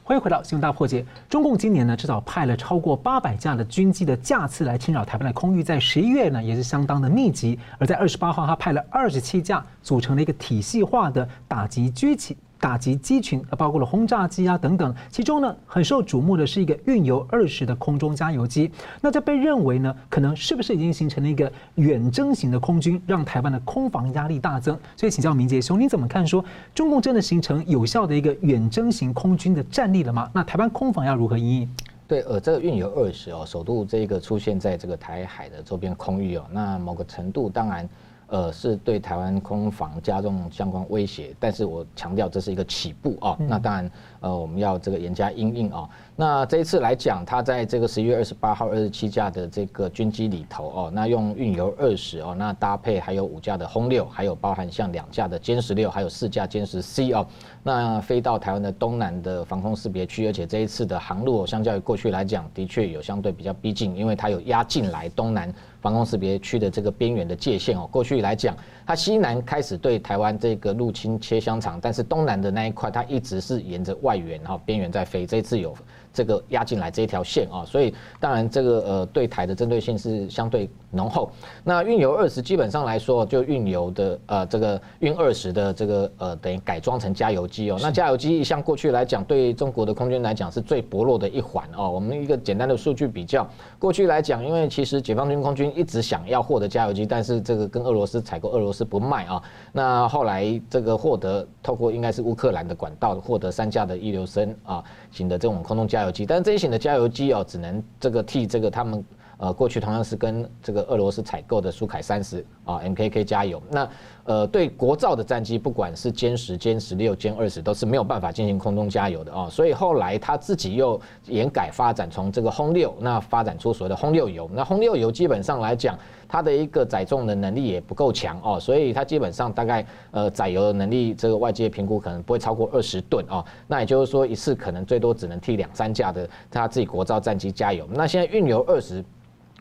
[0.07, 1.05] 欢迎回到新闻大破解。
[1.29, 7.59] 中共今年呢，至少派了超过八百架的军机的架次来侵扰台湾的空域，在十一月呢，也是相当的密集。
[7.77, 12.37] 而在二十八号，他派了二十七架，组成了一个体系化的打击狙击。
[12.59, 18.71] 打击机群，呃，包括了轰炸机啊等等，其中呢，很受瞩目的是一个运油二十的空中加油机。
[19.01, 24.79] 那这被认为呢，可能是不是已经形成了一个远征型的空军，让台湾的空防压力大增？
[24.97, 26.27] 所以请教明杰兄，你怎么看？
[26.27, 30.31] 说中共真的形成有效的一个远征型空军的战力了吗？
[30.33, 31.69] 那台湾空防要如何应？
[32.09, 37.89] 对，呃，这个运油二十哦，首度这个出现在这个台海的周边空域哦，那某个程度当然。
[38.29, 43.37] 呃，是对台湾空防加重相关威胁，但是我强调这是一个起步啊。
[43.39, 43.91] 那当然，
[44.27, 45.89] 呃，我们要这个严加因应啊。
[46.17, 57.25] 那这一次来讲，它在这个十一月二十八号二十七架的这个军机里头哦，那用运油二十哦，那搭配还有五架的轰六，还有包含像两架的歼十六，还有四架歼十 C 哦，
[57.63, 65.55] 那飞到台湾的东南的防空识别区，而且这一次的航路相较于过去来讲，的确有相对比较逼近，因为它有压进来东南。
[65.83, 75.77] 防空识别区的这个边缘的界限哦，过去来讲，它西南开始对台湾这个入侵切香肠，但是东南的那一块，它一直是沿着外缘然后边缘在飞，这次有。
[76.13, 81.31] 这个压进来这一条线啊，所以当然这个呃对台的针对性是相对浓厚。
[81.63, 87.79] 那运油二十基本上来说，就运油的呃这个运二十的这个呃等于改装成加油机哦。
[87.81, 91.91] 那加油机像过去来讲，对中国的空军来讲是最薄弱的一环哦。
[91.91, 93.47] 我们一个简单的数据比较，
[93.79, 99.43] 过去来讲，因为其实解放军空军一直想要获得加油机，但是这个跟俄罗斯采购，俄罗斯不卖啊。
[99.73, 109.05] 那后来这个获得透过应该是乌克兰的管道获得三架的伊留申啊型的这种空中加油机，但是这一型的加油机哦，只能这个替这个他们
[109.39, 113.63] 呃，过去同样是跟这个俄罗斯采购的苏凯三十啊，MKK 加油。
[113.71, 113.89] 那
[114.25, 119.49] 呃，对国造的战机，不管是歼十、歼十六、歼二十，都是没有办法进行空中加油的啊。
[119.51, 124.51] 所以后来他自己又延改发展，从这个轰六，那发展出所谓的轰六油。
[124.55, 133.45] 那轰六油基本上来讲，它的一个载重的能力也不够强哦，所以它基本上大概呃载油的能力，这个外界评估可能不会超过二十吨哦。
[133.67, 137.89] 那也就是说，一次可能最多只能替两三架的他自己国造战机加油。
[137.93, 139.05] 那现在运油二十。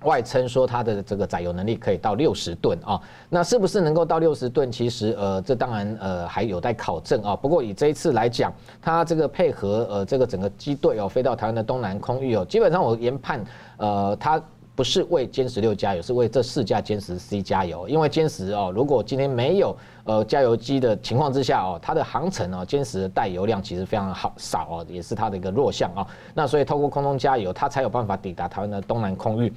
[0.03, 4.71] 外称说它的这个载油能力可以到六十吨啊，那是不是能够到六十吨？
[4.71, 7.35] 其实呃，这当然呃还有待考证啊。
[7.35, 13.43] 不过以这一次来讲，它这个配合呃这个整个机队哦飞到台湾的东南空域哦，基本上我研判
[13.77, 14.39] 呃它
[14.75, 17.87] 不是为歼十六加油，是为这四架歼十 C 加油。
[17.87, 26.05] 因为歼十哦，如果今天没有呃加油机的情况之下哦，它的航程哦，歼十的带油量其实非常好少哦，也是它的一个弱项啊。
[26.33, 29.53] 那所以透过空中加油，它才有办法抵达台湾的东南空域。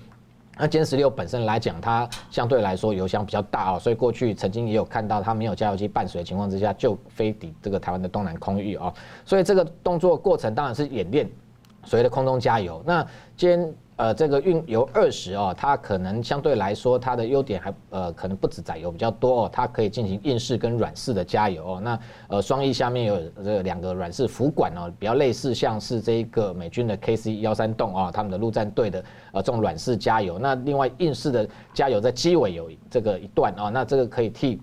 [0.57, 11.29] 那歼十六本身来讲，它相对来说油箱比较大哦，所以过去曾经也有看到它没有加油机伴随的情况之下，就飞抵这个台湾的东南空域哦，所以这个动作过程当然是演练
[11.85, 12.81] 所谓的空中加油。
[12.87, 13.05] 那
[13.37, 13.75] 今天。
[13.99, 21.81] 呃，这个运油二十哦，它可能相对来说，它的优点还呃，可能不止载油比较多哦，它可以进行硬式跟软式的加油哦。
[21.83, 30.39] 那呃，双翼下面有这两个软式浮管哦，比较类似像是这一个美军的 KC 幺三洞啊，他们的陆战队的呃这种软式加油。
[30.39, 34.63] 那另外硬式的加油在机尾有这个一段哦，那这个可以替。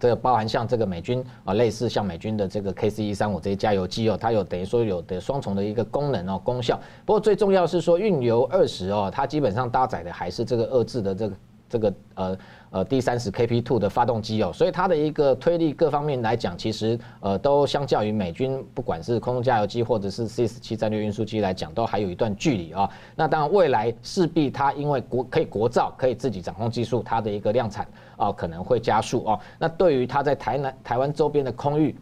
[0.00, 6.80] 这个包含像这个美军啊，类似像美军的这个 KC 一三五这些加油机哦，它有等于说有的双重的一个功能哦，功效。
[7.04, 11.36] 不过最重要是说运油二十哦，它基本上搭载的还是这个二制的这个
[11.70, 12.38] 这个呃。
[12.72, 22.88] 呃，D 三十 KP two 的发动机哦，所以它的一个推力各方面来讲，其实呃都相较于美军不管是空中加油机或者是 C 十七战略运输机来讲，都还有一段距离啊。
[23.16, 27.84] 那当然未来势必它因为国可以国造，可以自己掌控技术，它的一个量产
[28.16, 29.40] 啊可能会加速哦。
[29.58, 31.96] 那对于它在台南台湾周边的空域。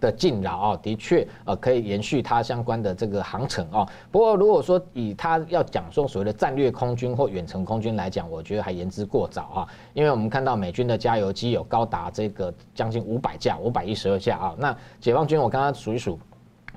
[0.00, 3.86] 的进扰啊，的确呃可以延续它相关的这个航程啊。
[4.10, 9.68] 不过如果说以它要讲说所谓的战略空军或远程空军来讲，我觉得还言之过早啊。
[9.94, 14.54] 因为我们看到美军的加油机有高达这个将近五百架，五百一十二架啊。
[14.58, 16.18] 那解放军我刚刚数一数，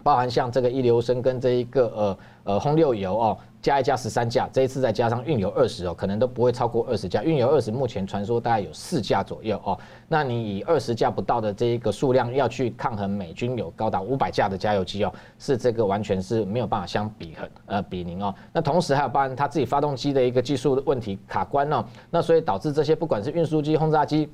[0.03, 2.17] 包含像这个一流生跟这一个呃
[2.49, 3.37] 呃轰六油哦。
[3.61, 7.21] 加一加十三架，这一次再加上运油二十哦，可能都不会超过二十架。
[7.21, 9.77] 运油二十目前传说大概有四架左右哦。
[10.07, 18.33] 那你以二十架不到的这一个数量要去抗衡美军有高达五百架的加油机哦，是这个完全是没有办法相比很呃比拟哦。
[18.53, 24.29] 那同时还有包含它自己发动机的一个技术的问题卡关哦，那所以导致这些不管是运输机、轰炸机。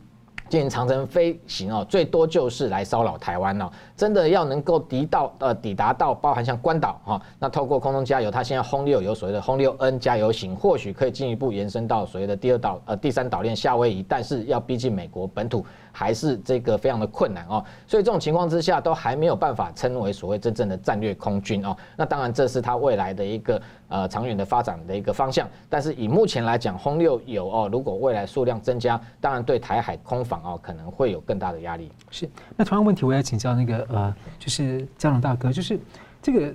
[0.48, 3.70] 进行长程飞行哦，最多就是来骚扰台湾哦。
[3.98, 15.66] 真的要能够抵到呃抵达到包含像关岛哈，那透过空中加油，它现在轰六有所谓的轰六 N 加油型，或许可以进一步延伸到所谓的第二岛呃第三岛链夏威夷，但是要逼近美国本土。
[15.98, 21.74] 还是这个非常的困难哦，所以这种情况之下都还没有办法称为所谓真正的战略空军哦。
[21.96, 25.48] 那当然这是它未来的一个呃长远的发展的一个方向。
[25.70, 31.90] 但是以目前来讲，轰六有哦，如果未来数量增加，当然对台海空防哦可能会有更大的压力。
[32.12, 32.30] 是。
[32.58, 35.80] 那同样问题，我要请教那个呃，就是嘉龙大哥，就是
[36.22, 36.54] 这个。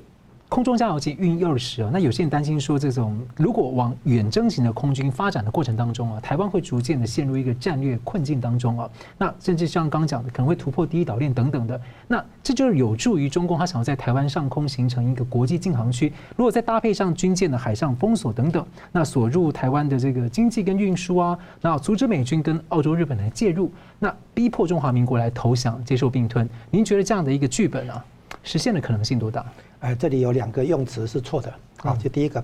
[0.50, 8.90] 空中加油机运二十啊，那有些人担心说，这种如果往远征型的空军发展的过程当中啊，台湾会逐渐的陷入一个战略困境当中啊。
[9.16, 11.80] 那甚至像刚讲的，可能会突破第一岛链等等的。
[12.08, 16.12] 那这就是有助于中共他想要在台湾上空形成一个国际禁航区。
[16.36, 26.48] 如果再搭配上军舰的海上封锁等等，那锁入台湾的这个经济跟运输啊，那阻止美军跟澳洲、日本来介入，那逼迫中华民国来投降、接受并吞。
[26.72, 28.04] 您觉得这样的一个剧本啊，
[28.42, 29.46] 实现的可能性多大？
[29.80, 31.96] 哎，这里有两个用词是错的啊。
[31.96, 32.42] 就第一个，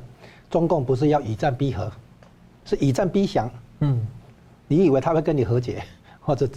[0.51, 1.91] 中共不是要以战逼和，
[2.65, 3.51] 是以战逼降。
[3.81, 4.07] 嗯，
[4.69, 5.83] 你以为他会跟你和解，
[6.21, 6.49] 或者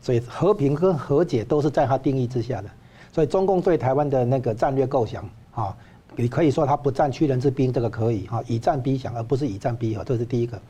[0.00, 2.68] 所以和平跟和解都是在他定义之下的。
[3.12, 5.76] 所以中共对台湾的那个战略构想啊，
[6.16, 10.60] 你可以说他不战屈人之兵，这个可以啊，以战逼降，而不是以战逼和，这是第一个。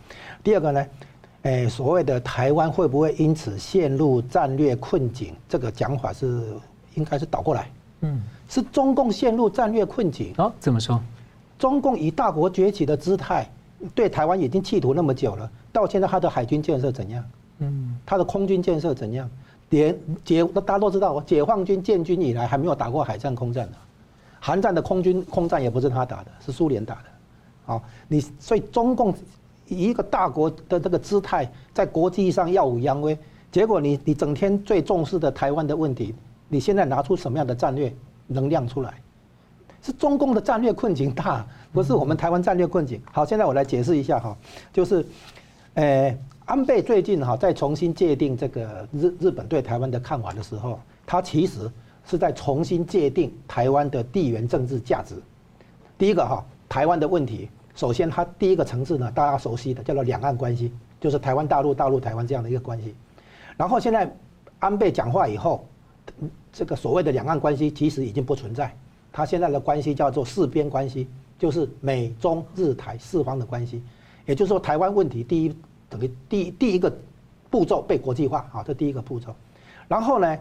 [0.42, 0.86] 第二个呢，
[1.42, 5.34] 哎，所谓的台湾会不会因此陷入战略困境？
[5.48, 6.54] 这个讲法是
[6.94, 7.68] 应该是倒过来。
[8.00, 8.20] 嗯。
[8.48, 10.52] 是中共陷入战略困境哦？
[10.58, 11.00] 怎么说？
[11.56, 13.48] 中共以大国崛起的姿态
[13.94, 17.24] 对台湾已经企图那么久了，到现在他的海军建设怎样？
[17.58, 19.30] 嗯，他的空军建设怎样？
[19.68, 23.76] 连解大家都知道，解放军建军以来还没有打过海战、空战的。
[24.40, 27.02] 韩战的空军空战也不是他打的，是苏联打的。
[27.66, 29.14] 好，你所以中共
[29.68, 33.16] 以一个大国的这个姿态，在国际上耀武扬威，
[33.52, 36.14] 结果你你整天最重视的台湾的问题，
[36.50, 37.90] 你现在拿出什么样的战略？
[38.32, 38.94] 能量出来，
[39.82, 43.02] 是中共的战略困境大，不是我们台湾战略困境。
[43.10, 44.38] 好，现在我来解释一下哈，
[44.72, 45.04] 就是，
[45.74, 51.68] 呃，安倍最近哈在重新界定这个日日本对台湾的看法的时候，他其实
[52.04, 55.16] 是在重新界定台湾的地缘政治价值。
[55.98, 62.94] 第一个哈，台湾的问题，首先它第一个层次呢，大家熟悉的叫做两岸关系，就是台湾大陆、大陆台湾这样的一个关系。
[63.56, 64.08] 然后现在
[64.60, 65.66] 安倍讲话以后，
[66.52, 68.74] 这个所谓的两岸关系其实已经不存在。
[69.12, 71.08] 它现在的关系叫做四边关系，
[71.38, 73.82] 就是美中日台四方的关系，
[74.26, 75.54] 也就是说台湾问题第一
[75.88, 76.92] 等于第第一个
[77.50, 79.34] 步骤被国际化啊，这第一个步骤。
[79.88, 80.38] 然后呢，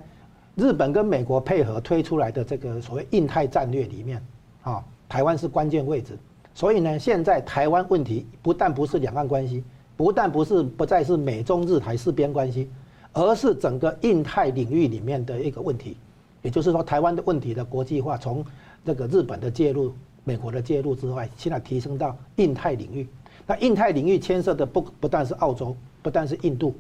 [0.56, 4.24] 日本跟美国配合推出来的这个所谓印太战略里面
[4.62, 6.18] 啊，台湾是关键位置。
[6.54, 9.64] 所以呢，现在台湾问题不但不是两岸关系，
[9.98, 12.70] 不但不是不再是美中日台四边关系，
[13.14, 15.98] 而是整个印太领域里面的一个问题。
[16.42, 18.46] 也就是说，台湾的问题的国际化，从
[18.86, 19.94] 这个日本的介入、
[20.24, 23.06] 美国的介入之外，现在提升到印太领域。
[23.46, 26.74] 那印太领域牵涉的不不但是澳洲，不但是印度，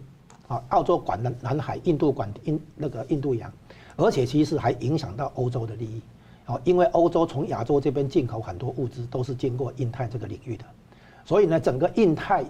[0.47, 3.51] 啊，澳洲管南南海，印度管印那个印度洋，
[3.97, 6.01] 而且其实还影响到欧洲的利益。
[6.45, 10.63] 啊，因为欧洲从亚洲这边进口很多物资都是经过印太这个领域的，
[11.25, 12.45] 所以呢，整个印太，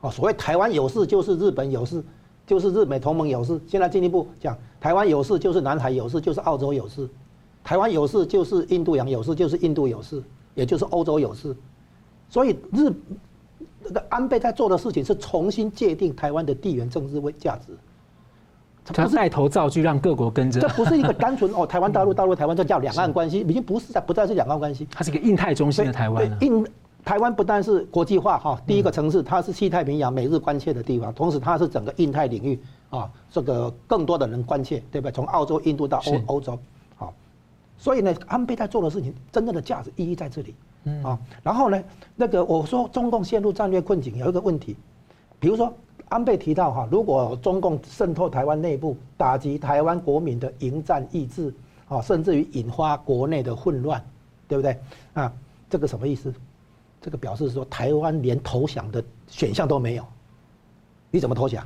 [0.00, 2.04] 啊，所谓台湾有事就是日本有事。
[2.46, 7.04] 就是日美同盟有事，现在进一步讲，台湾有事就是南海有事，就是澳洲有事；
[7.64, 10.22] 台湾有事就是印度洋有事，就是印度有事，
[10.54, 11.54] 也就是欧洲有事。
[12.30, 12.90] 所以日
[13.82, 17.72] 那个安倍在做的事情是重新界定台湾的地缘政治位价值。
[18.84, 20.60] 他带头造句，让各国跟着。
[20.60, 26.24] 这不是一个单纯哦，台湾大陆大陆台湾，这叫两岸关系，已经不是在不再是两岸关系， 它是一个印太中心的台湾。
[26.40, 26.64] 印
[27.06, 35.12] 台湾不但是国际化哈，第一个城市，它是西太平洋美日关切的地方，同时它是整个印太领域啊，这个更多的人关切，对不对？
[35.12, 36.58] 从澳洲、印度到欧欧洲，
[36.96, 37.14] 好，
[37.78, 40.52] 所以呢，安倍在做的事情，真正的价值意义在这里，
[40.82, 41.80] 嗯啊，然后呢，
[42.16, 44.76] 那个我说中共陷入战略困境有一个问题，
[45.38, 45.72] 比如说
[46.08, 51.54] 安倍提到哈，如果中共渗透台湾内部，打击台湾国民的迎战意志
[51.86, 54.04] 啊，甚至于引发国内的混乱，
[54.48, 54.76] 对不对？
[55.14, 55.32] 啊，
[55.70, 56.34] 这个什么意思？
[57.06, 60.04] 这个表示说，台湾连投降的选项都没有，
[61.08, 61.64] 你怎么投降？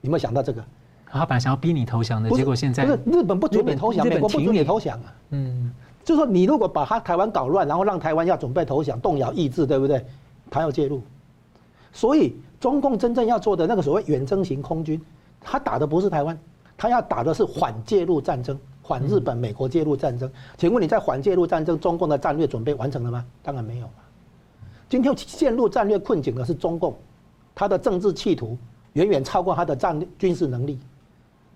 [0.00, 0.64] 有没有想到这个？
[1.04, 5.14] 他本来想要逼你投降的，结果现在不是日本不准你投降，美国不准你投降啊。
[5.32, 5.70] 嗯，
[6.02, 10.02] 就是说你如果把他台湾搞乱，然后让台湾要准备投降，动摇意志，对不对？
[10.50, 11.02] 他要介入。
[11.92, 14.98] 所以中共真正要做的那个所谓远征型空军，
[15.42, 16.38] 他打的不是台湾，
[16.74, 20.32] 他要打的是反介入战争，反日本、美国介入战争。
[20.56, 23.22] 请问你在反介入战争，中共的战略准备完成了吗？
[23.42, 23.90] 当然没有。
[24.88, 26.94] 今天陷入战略困境的是中共，
[27.54, 28.56] 他的政治企图
[28.92, 30.78] 远远超过他的战军事能力，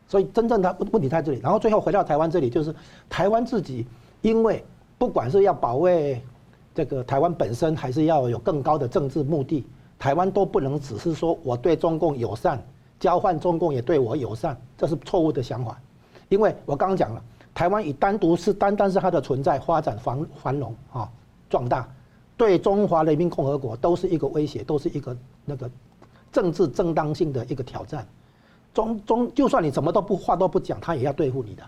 [0.06, 1.40] 所以真正的问题在这里。
[1.40, 2.74] 然后最后回到台湾这里，就是
[3.08, 3.86] 台湾自己，
[4.22, 4.64] 因为
[4.96, 6.20] 不管是要保卫
[6.74, 9.64] 这个台湾本身，还是要有更高的政治目的，
[9.98, 12.60] 台湾都不能只是说我对中共友善，
[12.98, 15.78] 交换中共也对我友善，这是错误的想法。
[16.28, 17.22] 因为我刚刚讲了，
[17.54, 21.08] 台湾以单独是单单是它的存在、发展繁繁荣啊
[21.48, 21.88] 壮大。
[22.38, 25.14] 对中华人民共和国都是一个威胁，都是一个
[25.44, 25.68] 那个
[26.32, 28.06] 政治正当性的一个挑战。
[28.72, 31.62] 中中就算你什么都不话都不讲，他也要对付你的。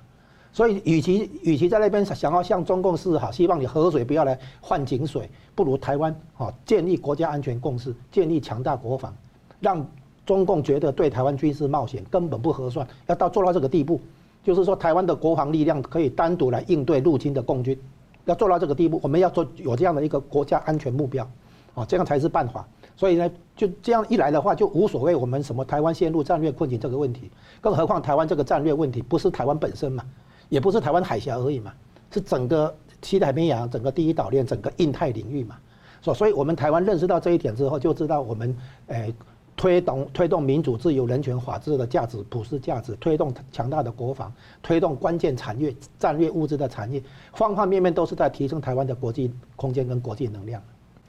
[0.53, 9.15] 所以与，其与其在那边想要向中共示好，希望你河水不要来换井水，不如台湾啊建立国家安全共识，建立强大国防，
[9.61, 9.85] 让
[10.25, 12.87] 中共觉得对台湾军事冒险根本不合算。
[13.07, 14.01] 要到做到这个地步，
[14.45, 17.77] 就是说台湾的国防力量可以单独来应对入侵的共军。
[18.25, 21.29] 要做到这个地步，我们要做有这样的一个国家安全目标，
[21.75, 22.67] 啊，这样才是办法。
[22.97, 27.31] 所以呢，就这样一来的话，就无所谓我们什么台湾陷入战略困境这个问题。
[27.61, 30.05] 更何况台湾这个战略问题不是台湾本身嘛，
[30.49, 31.73] 也不是台湾海峡而已嘛，
[32.11, 35.57] 是整个西太平洋、整个第一岛链、整个印太领域嘛。
[36.03, 38.57] 所所以，我们台湾认识到这一点之后，就知道我们
[38.89, 39.15] 诶。
[39.61, 44.33] 推动推动民主、自由、人权、法治的价值、普世价值，推动强大的国防，
[44.63, 47.03] 推动关键产业、战略物资的产业，
[47.35, 50.63] 方方面面都是在提升台湾的国际空间跟国际能量。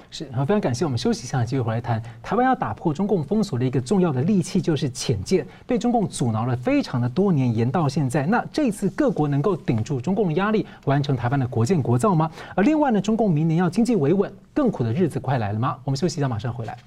[0.10, 0.84] 是，好，非常感谢。
[0.84, 8.26] 我们休息一下，继续回来谈台湾要打破中共封锁的一个重要的利器，就是潜舰，被中共阻挠了非常的多年，延到现在。
[8.26, 12.30] 那这次各国能够顶住中共的压力，完成台湾的国建国造吗？
[12.54, 15.78] 而另外呢，中共明年要经济维稳，更苦的日子快来了吗？
[15.86, 16.78] 我们休息一下，马上回来。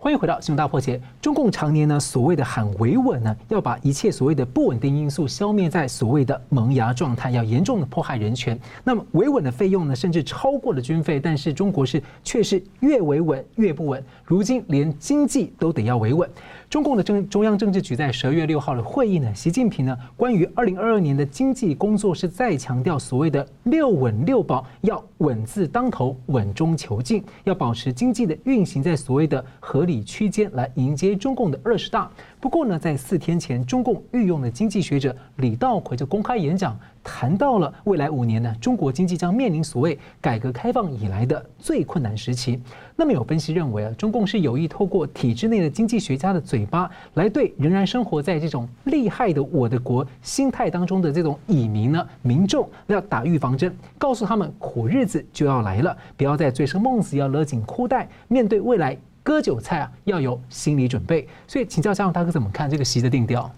[0.00, 1.00] 欢迎回到新闻大破解。
[1.20, 8.56] 中共常年呢，所谓的喊维稳呢，要把一切所谓的不稳定因素消灭在所谓的萌芽状态，要严重的迫害人权。
[8.84, 11.18] 那么维稳的费用呢，甚至超过了军费。
[11.18, 14.00] 但是中国是却是越维稳越不稳。
[14.24, 16.30] 如今连经济都得要维稳。
[16.70, 32.10] 中共的政中央政治局在十二月六号的会议呢，习近平呢关于二零二二年的经济工作是再强调所谓的六稳六保，要稳字当头，稳中求进，要保持经济的运行在所谓的合理区间，来迎接中共的二十大。
[32.38, 42.60] 不过呢，在四天前，中共御用的经济学者李稻葵就公开演讲，谈到了未来五年呢，中国经济将面临所谓改革开放以来的最困难时期。
[43.00, 58.98] 那么有分析认为啊，中共是有意透过体制内的经济学家的嘴巴，来对仍然生活在这种厉害的我的国心态当中的这种蚁民呢，民众要打预防针，告诉他们苦日子就要来了，不要再醉生梦死，要勒紧裤带，面对未来。
[59.22, 61.28] 割韭菜啊，要有心理准备。
[61.46, 63.48] 所以请教嘉荣大哥怎么看这个习的定调？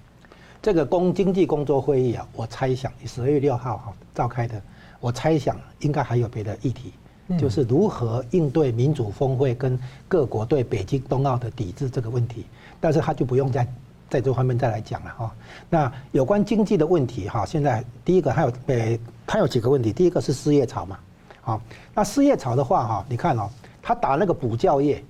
[0.61, 4.61] 这个工经济工作会议啊，我猜想十二月六号哈召开的，
[4.99, 6.93] 我猜想应该还有别的议题，
[7.39, 9.79] 就是如何应对民主峰会跟
[10.09, 12.47] 各国对北京冬奥的抵制这个问题。
[12.81, 13.67] 但是他就不用再
[14.09, 15.35] 在这方面再来讲了哈。
[15.69, 20.99] 那有关经济的问题哈，现在第一个还有呃，他有几个问题，第一个是失业潮嘛，
[21.41, 21.61] 好，
[21.95, 23.51] 那失业潮的话哈，你看哦，
[23.83, 25.03] 他打那个补教业。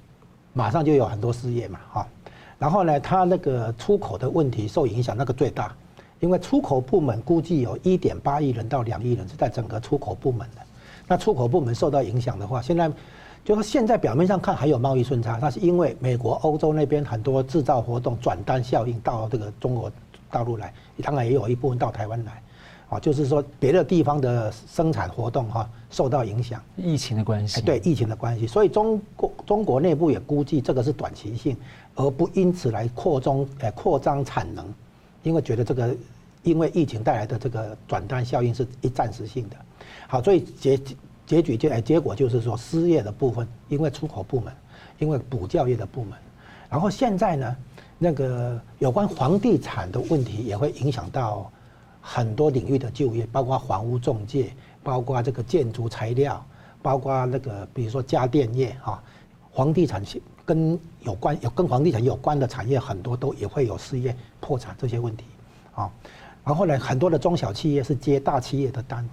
[0.52, 2.08] 马上就有很多失业嘛，哈，
[2.58, 5.72] 然后呢，他那个出口的问题受影响，那个最大，
[6.18, 10.62] 因为出口部门估计有一点八亿人到两亿人是在整个出口部门的，
[11.11, 12.88] 那出口部门受到影响的话，现在
[13.44, 19.90] 就是现在表面上看还有贸易顺差，那是因为美国、欧洲那边很多制造活动转单效应到这个中国
[20.30, 22.40] 大陆来，当然也有一部分到台湾来。
[22.90, 27.61] 啊，就是说别的地方的生产活动哈受到影响，疫情的关系。
[27.61, 31.56] 对，疫情的关系，所以中国中国内部也估计这个是短期性，
[31.96, 34.64] 而不因此来扩中呃扩张产能，
[35.24, 35.96] 因为觉得这个
[36.44, 39.56] 因为疫情带来的这个转单效应是一暂时性的。
[40.11, 40.78] 好，所以结
[41.24, 44.52] 结局就哎结果就是说失业的部分，因为出口部门，
[44.98, 46.18] 因为补教业的部门，
[46.68, 47.56] 然后现在呢
[47.96, 51.50] 那个有关房地产的问题也会影响到。
[52.02, 56.42] 很多领域的就业，包括房屋中介，包括这个建筑材料，
[56.80, 59.02] 包括那个比如说家电业哈，
[59.52, 60.02] 房地产
[60.46, 65.26] 跟有关有跟房地产有关的产业很多都也会有失业、破产这些问题
[65.74, 65.92] 啊。
[66.42, 69.06] 然后呢，很多的中小企业是接大企业的单，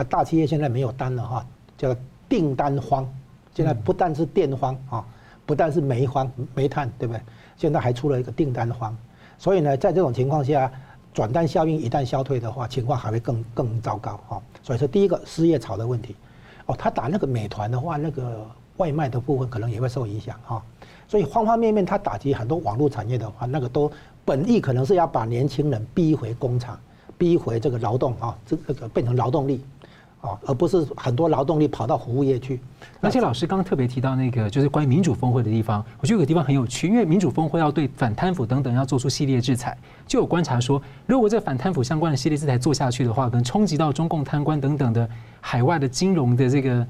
[0.00, 1.46] 那大企业现在没有单了哈，
[1.76, 1.94] 叫
[2.26, 3.06] 订单荒。
[3.54, 5.04] 现在不但是电荒啊，
[5.44, 7.20] 不但是煤荒、煤炭，对不对？
[7.58, 8.96] 现在还出了一个订单荒。
[9.36, 10.72] 所以呢，在这种情况下。
[11.12, 14.40] 转单效应一旦消退的话，情况还会更更糟糕哈。
[14.62, 16.14] 所以说，第一个失业潮的问题，
[16.66, 18.46] 哦，他打那个美团的话，那个
[18.76, 20.62] 外卖的部分可能也会受影响哈。
[21.08, 23.90] 所以方方面面，他打击很多网络产业的话，那个都
[24.24, 26.78] 本意可能是要把年轻人逼回工厂，
[27.18, 29.64] 逼回这个劳动啊，这这个变成劳动力。
[30.20, 32.60] 啊，而不是很多劳动力跑到服务业去。
[33.00, 45.08] 而且老师刚刚特别提到那个，就是关于民主峰会的地方，我觉得有个地方很有趣，因为民主峰会要对反贪腐等等要做出系列制裁，就有观察说，如果这反贪腐相关的系列制裁做下去的话，可能冲击到中共贪官等等的
[45.40, 46.86] 海外的金融的这个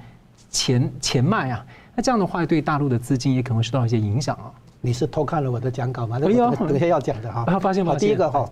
[0.50, 1.64] 钱钱脉啊，
[1.94, 4.50] 那这样的话对大陆的资金也可能会受到一些影响啊。
[4.80, 6.18] 你是偷看了我的讲稿吗？
[6.18, 7.44] 没有，等一下要讲的哈。
[7.60, 7.94] 发现吗？
[7.96, 8.48] 第一个哈，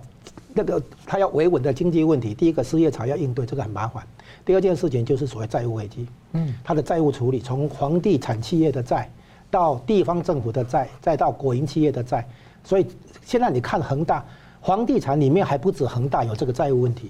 [0.58, 4.04] 那个他要维稳的经济问题，第一个失业潮要应对，这个很麻烦。
[4.44, 9.08] 第二件事情就是所谓债务危机，嗯，他的债务处理，从房地产企业的债，
[9.52, 12.26] 到地方政府的债，再到国营企业的债，
[12.64, 12.84] 所以
[13.24, 14.24] 现在你看恒大，
[14.60, 17.08] 房地产里面还不止恒大有这个债务问题，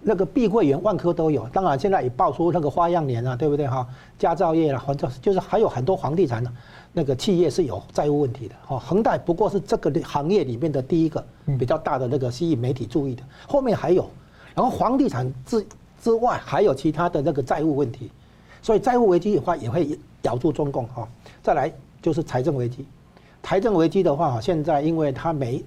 [0.00, 3.86] 那个碧桂园、万科都有，当然现在也爆出那个花样年了，对不对哈？
[4.18, 6.50] 佳兆业了，反正就是还有很多房地产的
[6.92, 11.24] 那个企业是有债务问题的，哈，恒大不过是这个行业里面的第一个
[11.58, 14.08] 比较大的那个吸引媒体注意的，后面还有，
[14.54, 15.66] 然后房地产之
[16.00, 18.10] 之外还有其他的那个债务问题，
[18.60, 21.08] 所以债务危机的话也会咬住中共哈。
[21.42, 21.72] 再来
[22.02, 22.84] 就是财政危机，
[23.42, 25.64] 财政危机的话，现在因为它每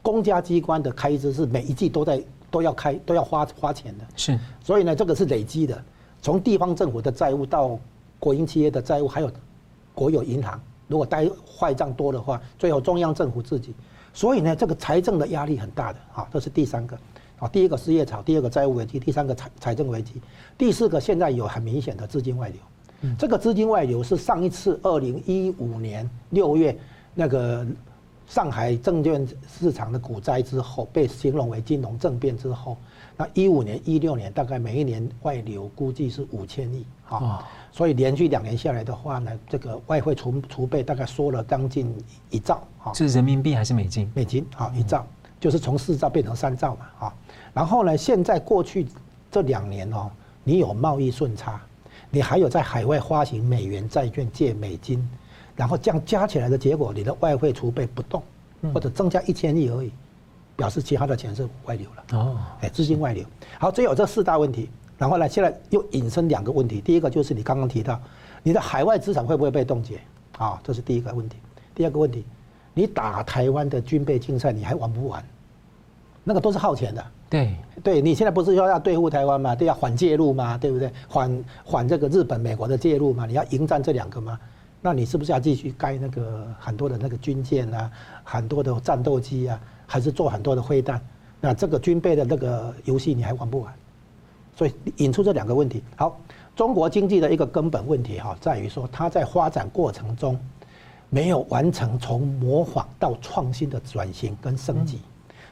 [0.00, 5.82] 公家机关的开支是每一季都在都要开都要花花钱的，是，所以呢这个是累积的，
[6.22, 7.76] 从地方政府的债务到
[8.20, 9.30] 国营企业的债务，还有
[9.92, 13.72] 国有银行，如果贷坏账多的话，最后中央政府自己，
[14.12, 16.98] 所以呢这个财政的压力很大的啊，这是第三个。
[17.38, 20.20] 啊，第一个失业潮，第二个债务危机，第三个财财政危机，
[20.58, 22.58] 第四个现在有很明显的资金外流。
[23.02, 26.76] 嗯，这个资金外流是上一次二零一五年六月
[27.14, 27.64] 那个
[28.26, 32.76] 上海证券市场的股灾之后，被形容为金融政变之后，
[33.18, 36.86] 那一五年、一六年大概每一年外流估计是五千亿。
[37.08, 41.94] 啊，所以连续两年下来的话呢，这个外汇储储备大概缩了将近
[42.30, 42.62] 一兆。
[42.78, 44.10] 哈，是人民币还是美金？
[44.14, 45.06] 美金，好，一兆。
[45.40, 47.14] 就是从四兆变成三兆嘛，哈，
[47.54, 48.86] 然后呢，现在过去
[49.30, 50.10] 这两年哦，
[50.42, 51.60] 你有贸易顺差，
[52.10, 55.08] 你还有在海外发行美元债券借美金，
[55.54, 58.20] 然后这样加起来的结果，你的外汇储备不动，
[58.74, 59.92] 或者增加一千亿而已，
[60.58, 62.18] 表示其他的钱是外流了。
[62.18, 63.24] 哦，哎，资金外流。
[63.60, 64.68] 好，只有这四大问题。
[64.98, 66.80] 然后呢，现在又引申两个问题。
[66.80, 68.00] 第一个就是你刚刚提到，
[68.42, 70.00] 你的海外资产会不会被冻结？
[70.36, 71.36] 啊，这是第一个问题。
[71.72, 72.24] 第二个问题，
[72.74, 75.24] 你打台湾的军备竞赛，你还玩不玩？
[76.24, 77.06] 那个都是耗钱的。
[77.30, 79.54] 对，对你现在不是说要对付台湾嘛？
[79.54, 80.58] 对，要缓介入嘛？
[80.58, 80.92] 对不对？
[81.08, 83.24] 缓缓这个日本、美国的介入嘛？
[83.24, 84.36] 你要迎战这两个吗？
[84.80, 87.90] 那你是不是要继续盖那个很多的那个军舰啊，
[88.24, 91.00] 很多的战斗机啊，还是做很多的飞弹？
[91.40, 93.74] 那这个军备的那个游戏你还玩不玩？
[94.54, 95.82] 所以引出这两个问题。
[95.96, 96.20] 好，
[96.54, 100.38] 中国经济的一个根本问题哈，在于说它在发展过程中
[101.08, 105.00] 没有完成从模仿到创新的转型跟升级，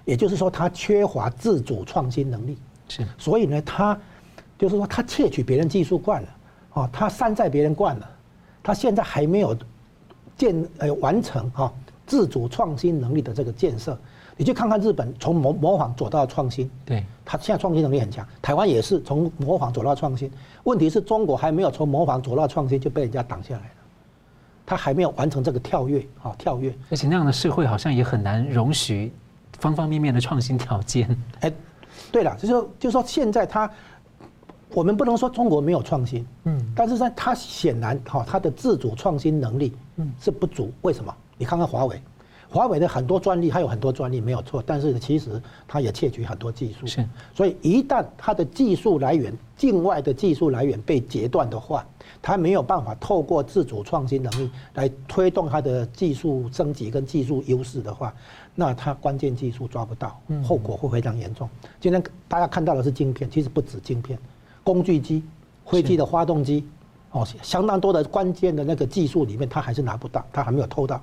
[0.05, 2.59] 也就是说它缺乏自主创新能力。
[2.89, 3.99] 是，所以呢，它
[4.59, 6.29] 就是说它窃取别人技术惯了，
[6.73, 8.11] 哦，它山寨别人惯了，
[8.63, 9.57] 它现在还没有
[10.37, 11.73] 建呃完成哈
[12.07, 13.97] 自主创新能力的这个建设。
[14.39, 18.27] 你去看看日本，从模模仿走到创新，对，他现在创新能力很强。
[18.43, 20.31] 台湾也是从模仿走到创新，
[20.65, 23.71] 问题是中国还没有从模仿走到创新就被人家挡下来了，
[24.67, 26.75] 他还没有完成这个跳跃，啊，跳跃。
[26.91, 29.11] 而且那样的社会好像也很难容许
[29.59, 31.09] 方方面面的创新条件。
[31.41, 31.51] 哎，
[32.13, 33.71] 对了，就是说，就是说现在他，
[34.75, 40.71] 我们不能说中国没有创新，嗯，但是在他显然哈，他的自主创新能力，嗯，是不足。
[40.83, 41.15] 为什么？
[41.39, 41.99] 你看看华为。
[42.49, 46.87] 华为的很多专利，它有很多专利没有错，但是其实它也窃取很多技术。
[46.87, 51.87] 是，所以一旦它的技术来源、境外的技术来源被截断的话，
[52.23, 58.15] 它没有办法透过自主创新能力来推动它的技术升级跟技术优势的话，
[58.55, 61.49] 那它关键技术抓不到，后果会非常严重。
[61.81, 64.19] 今天大家看到的是晶片，其实不止晶片，
[64.63, 65.23] 工具机、
[65.67, 66.67] 飞机的发动机，
[67.11, 71.03] 哦，相当多的关键的那个技术里面，它还是拿不到，它还没有偷到。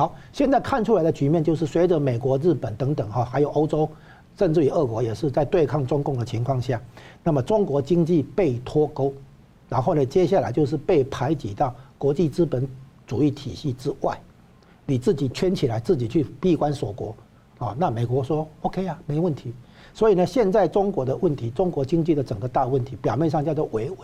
[0.00, 3.86] 好，现在看出来的局面就是，随着美国、日本等等哈，还有欧洲，
[4.38, 6.80] 甚至于俄国也是在对抗中共的情况下，
[7.22, 9.12] 那么中国经济被脱钩，
[9.68, 12.66] 然后呢，接下来就是被排挤到国际资本
[13.06, 14.18] 主义体系之外，
[14.86, 17.14] 你自己圈起来，自己去闭关锁国，
[17.58, 19.52] 啊，那美国说 OK 啊，没问题。
[19.92, 23.98] 所以呢，现在中国的问题，中国经济的整个大问题，表面上叫做维稳，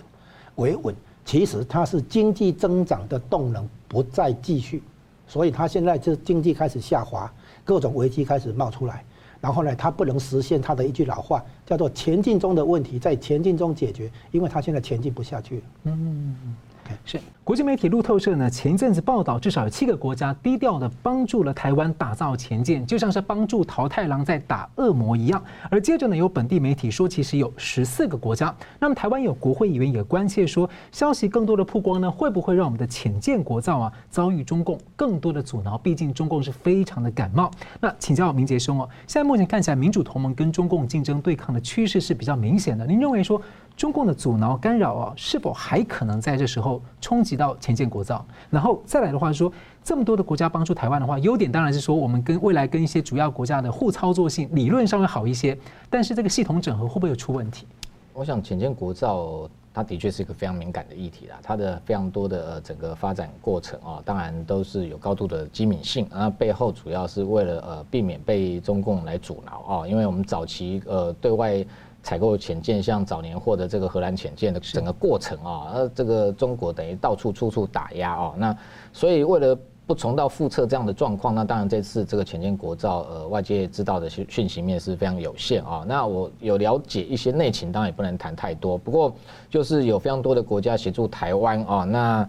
[0.56, 0.94] 维稳，
[1.24, 4.82] 其实它是经济增长的动能不再继续。
[5.26, 7.32] 所以它现在就经济开始下滑，
[7.64, 9.04] 各种危机开始冒出来，
[9.40, 15.62] 然后呢，它不能实现它的一句老话，叫做“前进中的问题在前进中解决”，因为它现在前进不下去了。
[15.84, 16.56] 嗯。
[17.04, 25.40] 是国际媒体路透社呢，前一阵子报道，至少有七个国家低调的帮助了台湾打造潜舰，就像是帮助桃太郎在打恶魔一样。
[25.70, 28.52] 而接着呢，有本地媒体说，其实有十四个国家。
[28.80, 35.78] 那么台湾有国会议员也关切说，消息更多的曝光呢，会不会让我们的潜舰国造啊遭遇中共更多的阻挠？
[35.78, 37.48] 毕竟中共是非常的感冒。
[37.80, 42.84] 那请教明杰兄哦，现在目前看起来，民主同盟跟中共竞争对抗的趋势是比较明显的。
[42.84, 43.40] 您认为说？
[43.76, 48.24] 中共的阻挠干扰啊，是否还可能在这时候冲击到前建国造？
[48.50, 49.52] 然后再来的话说，
[49.84, 55.56] 这么多的国家帮助台湾的话，优点当然是说我们跟未来跟一些主要国家的互操作性理论上会好一些，
[55.90, 57.66] 但是这个系统整合会不会有出问题？
[58.12, 71.64] 我想前建国造它的确是一个非常敏感的议题啦，它的非常多的整个发展过程啊，当然都是有高度的机敏性，那背后主要是为了呃避免被中共来阻挠啊，因为我们早期呃对外。
[72.06, 78.56] 采购潜舰，像早年获得这个荷兰潜舰的整个过程啊，呃，这个中国等于到处处处打压啊，那
[78.92, 85.84] 所以为了不重蹈覆辙这样的状况，那当然这次这个潜舰国造，呃，外界知道的讯讯息面是非常有限啊。
[85.84, 89.12] 那我有了解一些内情，当然也不能谈太多，不过
[89.50, 92.28] 就是有非常多的国家协助台湾啊，那。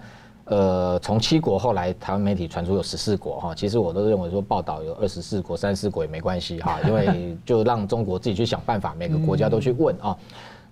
[0.50, 10.18] 呃，从七国后来，台湾媒体传出有十四国哈，其实我都认为说报道有二十四国、三十四国也没关系哈， 因为就让中国自己去想办法，每个国家都去问啊。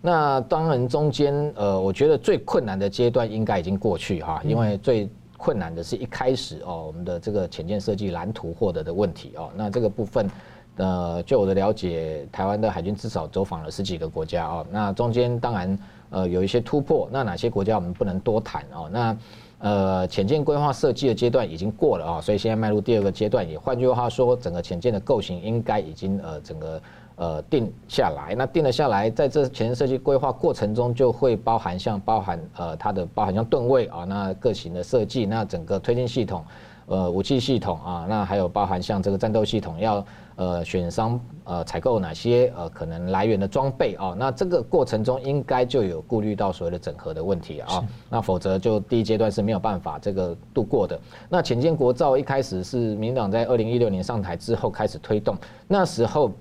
[0.02, 9.50] 那当然中间呃，我觉得最困难的阶段应该已经过去哈，因为最困难的是一开始哦，我们的这个潜舰设计蓝图获得的问题哦。
[9.56, 10.30] 那这个部分
[10.78, 14.66] 呃，就我的了解，台湾的海军至少走访了十几个国家哦。
[14.72, 15.80] 那中间当然
[16.12, 18.90] 呃有一些突破，那哪些国家我们不能多谈哦。
[18.90, 19.18] 那
[19.60, 23.50] 呃，潜舰规划设计的阶段已经过了啊，所以现在迈入第二个阶段。
[23.50, 26.82] 也换句话说，整个潜舰的构型应该已经呃整个
[27.16, 28.36] 呃定下来。
[28.36, 36.44] 那定了下来，在这潜舰设计规划过程中，就会包含像包含呃它的包含像吨位啊，那各型的设计，那整个推进系统，
[36.88, 51.00] 呃武器系统啊，那还有包含像这个战斗系统要呃选商呃采购哪些呃可能来源的装备啊，那这个过程中应该就有顾虑到所谓的整合的问题啊，那否则就第一阶段是没有办法这个度过的。
[51.30, 56.32] 那潜舰国造一开始是民党在二零一六年上台之后开始推动，那时候。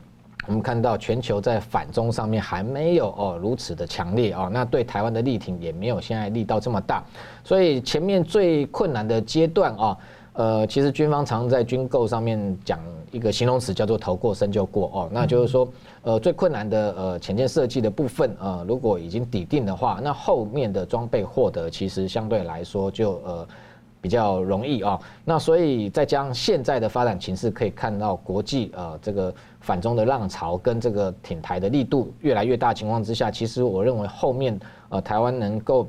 [0.47, 7.03] 我们看到全球在反中上面还没有哦如此的强烈哦，那对台湾的力挺也没有现在力道这么大，
[7.42, 9.97] 所以前面最困难的阶段啊，
[10.35, 12.78] 呃，其实军方常在军购上面讲
[13.11, 15.68] 一个形容词叫做“头过身就过”哦，那就是说，
[16.03, 23.49] 呃，最困难的呃潜舰设计的部分呃，如果已经抵定的话，那后面的装备获得其实相对来说就呃。
[24.05, 34.61] 比较容易啊，那所以再加上现在的发展情势，可以看到国际呃这个反中的浪潮跟这个挺台的力度越来越大情况之下，其实我认为后面
[34.91, 35.89] 呃台湾能够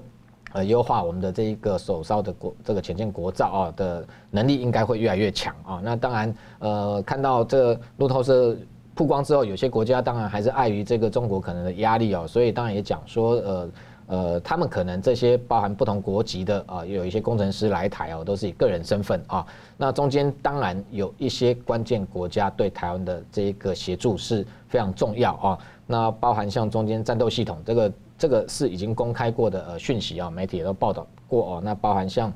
[0.56, 5.82] 呃优化我们的这一个首烧的国这个潜舰国造啊的能力应该会越来越强啊。
[5.84, 8.56] 那当然呃看到这路透社
[8.96, 13.70] 曝光之后，有些国家当然还是碍于这个中国可能的压力哦，所以当然也讲说呃。
[14.08, 19.44] 呃，他们可能这些包含不同国籍的啊，有一些工程师来台哦，都是以个人身份啊。
[19.78, 25.58] 那中间当然有一些关键国家对台湾的这一个协助是非常重要啊。
[25.88, 31.62] 那包含像中间战斗系统，这个这个是已经公开过的呃讯息啊，媒体也都报道过哦。
[31.64, 32.32] 那包含像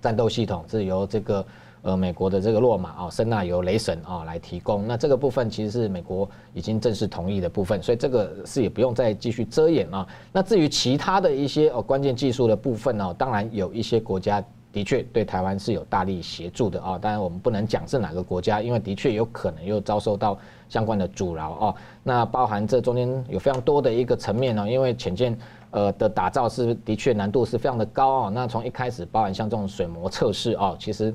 [0.00, 1.44] 战斗系统是由这个。
[1.86, 10.08] 呃，美国的这个洛马啊，声纳由雷神啊来提供，那这个部分其实是美国已经正式同意的部分，所以这个是也不用再继续遮掩啊。
[10.32, 21.74] 那至于其他的一些呃关键技术的部分呢，当然有一些国家的确对台湾是有大力协助的啊，当然我们不能讲是哪个国家，因为的确有可能又遭受到相关的阻挠啊。
[22.02, 25.38] 那包含这中间有非常多的一个层面呢，因为潜舰
[25.70, 28.30] 呃的打造是的确难度是非常的高啊。
[28.34, 31.14] 那从一开始包含像这种水膜测试啊，其实。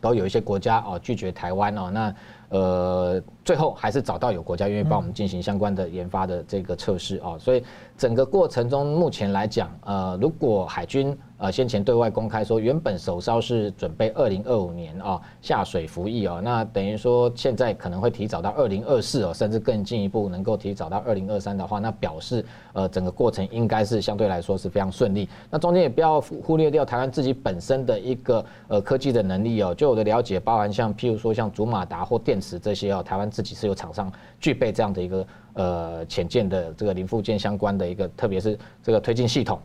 [0.00, 2.14] 都有一些国家哦拒绝台湾哦，那
[2.50, 7.64] 呃最后还是找到有国家愿意帮我们进行相关的研发的这个测试哦，所以
[7.96, 11.18] 整个过程中目前来讲，呃如果海军。
[11.38, 25.28] 呃，先前对外公开说，原本首艘是准备二零二五年啊下水服役哦，那等于说现在可能会提早到二零二四哦，甚至更进一步能够提早到二零二三的话，那表示呃整个过程应该是相对来说是非常顺利。
[25.48, 39.60] 那中间也不要忽略掉台湾自己本身的一个呃科技的能力哦，就我的了解，包含像譬如说像主马达或电池这些哦，台湾自己是有厂商具备这样的一个呃潜舰的这个零附件相关的一个，特别是这个推进系统。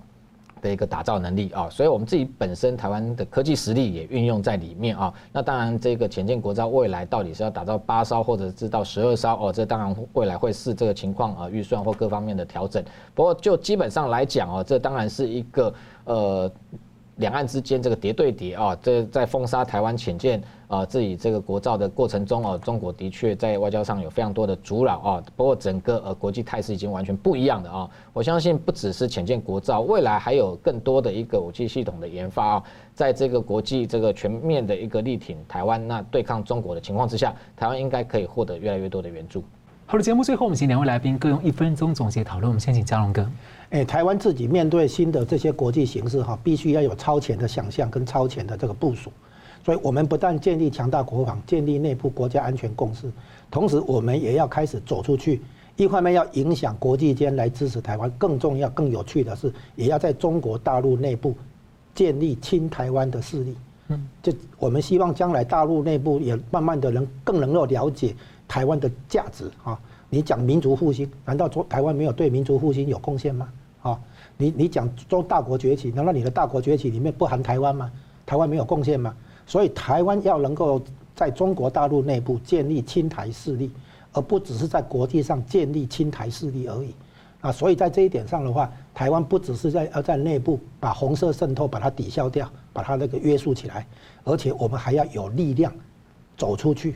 [0.63, 5.13] 的一个打造能力啊，所以我们自己本身台湾的科技实力也运用在里面啊。
[5.33, 12.81] 那当然，这个潜舰国造未来到底是要打造八艘，或者是到十二艘哦，这当然未来会是这个情况啊，预算或各方面的调整。
[13.13, 15.73] 不过就基本上来讲哦，这当然是一个
[16.05, 16.51] 呃。
[17.17, 25.23] 两岸之间这个叠对叠啊，这在封杀台湾潜舰啊，自己这个国造的过程中啊，中国的确在外交上有非常多的阻扰啊。
[25.35, 27.87] 不过整个呃国际态势已经完全不一样的啊。
[28.13, 32.63] 我相信不只是潜舰国造，未来还有更多的一个武器系统的研发啊，
[32.95, 39.43] 在这个国际这个全面的一个力挺台湾，那对抗中国的情况之下，台湾应该可以获得越来越多的援助。
[39.85, 42.49] 好的，节目最后我们请两位来宾各用一分钟总结讨论。
[42.49, 43.29] 我们先请嘉龙哥。
[43.69, 49.11] 哎，台湾自己面对新的这些国际形势哈，必须要有超前的想象跟超前的这个部署。
[49.63, 53.11] 所以，我们不但建立强大国防，建立内部国家安全共识，
[53.51, 55.41] 同时我们也要开始走出去。
[55.75, 61.35] 一方面要影响国际间来支持台湾，更重要、更有趣的是，也要在中国大陆内部
[61.93, 63.55] 建立亲台湾的势力。
[63.89, 68.15] 嗯，就我们希望将来大陆内部也慢慢的能更能够了解
[68.47, 69.79] 台湾的价值啊。
[70.09, 73.49] 你讲民族复兴，难道说台湾没有对民族复兴有贡献吗？
[73.81, 73.99] 啊，
[74.37, 77.91] 你你讲中大国崛起，难道你的大国崛起里面不含台湾吗？
[78.25, 79.13] 台湾没有贡献吗？
[79.47, 80.81] 所以台湾要能够
[81.15, 83.71] 在中国大陆内部建立亲台势力，
[84.13, 86.93] 而不只是在国际上建立亲台势力而已。
[87.41, 93.85] 啊，所以在这一点上的话，台湾不只是在要在内部把红色渗透把它抵消掉，把它那个约束起来，
[94.23, 95.73] 而且我们还要有力量
[96.37, 96.95] 走出去，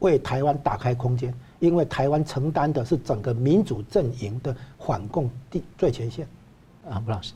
[0.00, 1.34] 为台湾打开空间。
[1.60, 6.24] 因为台湾承担的是整个民主阵营的反共第最前线，
[6.88, 7.32] 啊，吴老师，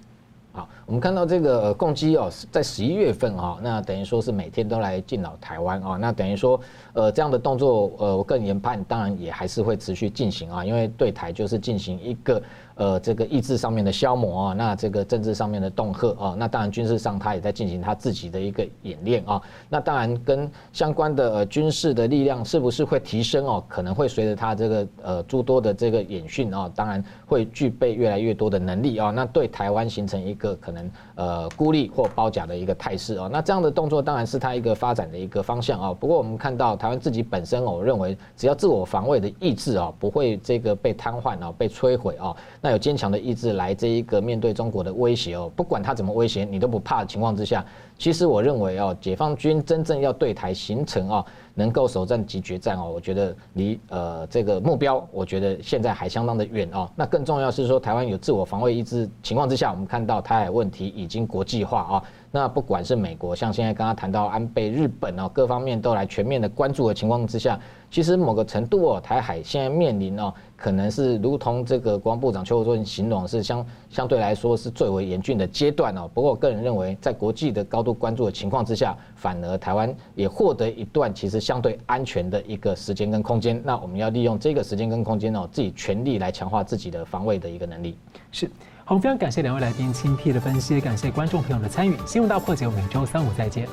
[0.54, 6.60] 好，我们看到这个共机哦，在十一月份哈，那等于说是每天都来进扰台湾啊，那等于说
[6.92, 12.42] 呃这样的动作呃，我个人研判当然也还是会持续进行啊，因为对台就是进行一个
[12.74, 19.40] 呃这个意志上面的消磨啊，那这个政治上面的恫吓啊，那当然军事上他也在进行他自己的一个演练啊，
[19.70, 23.64] 那当然跟相关的呃军事的力量是不是会提升哦？
[23.66, 35.94] 可能会随着他这个呃诸多的这个演训啊，当然会具备越来越多的能力啊，那对台湾形成一个可能呃孤立或包夹的一个态势哦，那这样的动作当然是它一个发展的一个方向啊。
[35.94, 47.64] 不过我们看到台湾自己本身哦，我认为只要自我防卫的意志啊，不会这个被瘫痪啊，被摧毁啊，那有坚强的意志来这一个面对中国的威胁哦，不管他怎么威胁，你都不怕的情况之下，
[47.98, 51.24] 其实我认为啊，解放军真正要对台形成啊。
[51.54, 56.90] 能够首战即决战哦，我觉得离呃这个目标，我觉得现在还相当的远哦。
[56.96, 62.02] 那更重要是说，台湾有自我防卫意志情况之下，我们看到台海问题已经国际化啊。
[62.34, 67.60] 那不管是美国，像现在刚刚谈到安倍、日本哦，各方面都来全面的关注的情况之下，
[67.90, 76.08] 其实某个程度哦，台海现在面临哦，可能是如同这个国防部长邱国正形容是相相对来说是最为严峻的阶段哦。
[76.14, 83.60] 不过我个人认为，在国际的高度关注的情况之下，反而台湾也获得一段其实相对安全的一个时间跟空间。
[83.62, 87.98] 那我们要利用这个时间跟空间哦，自己全力来强化自己的防卫的一个能力。
[88.30, 88.50] 是。
[88.84, 91.96] 好，非常感谢两位来宾精辟的分析，感谢观众朋友的参与。
[92.04, 93.68] 新闻大破解，我们每周三五再见。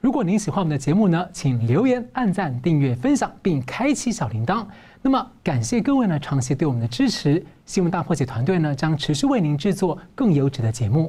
[0.00, 4.66] 如果您喜欢我们的节目呢，请留言、按赞、订阅、分享，并开启小铃铛。
[5.02, 7.44] 那么，感谢各位呢长期对我们的支持。
[7.66, 11.06] 新闻大破解团队呢将持续为您制作更优质的节目。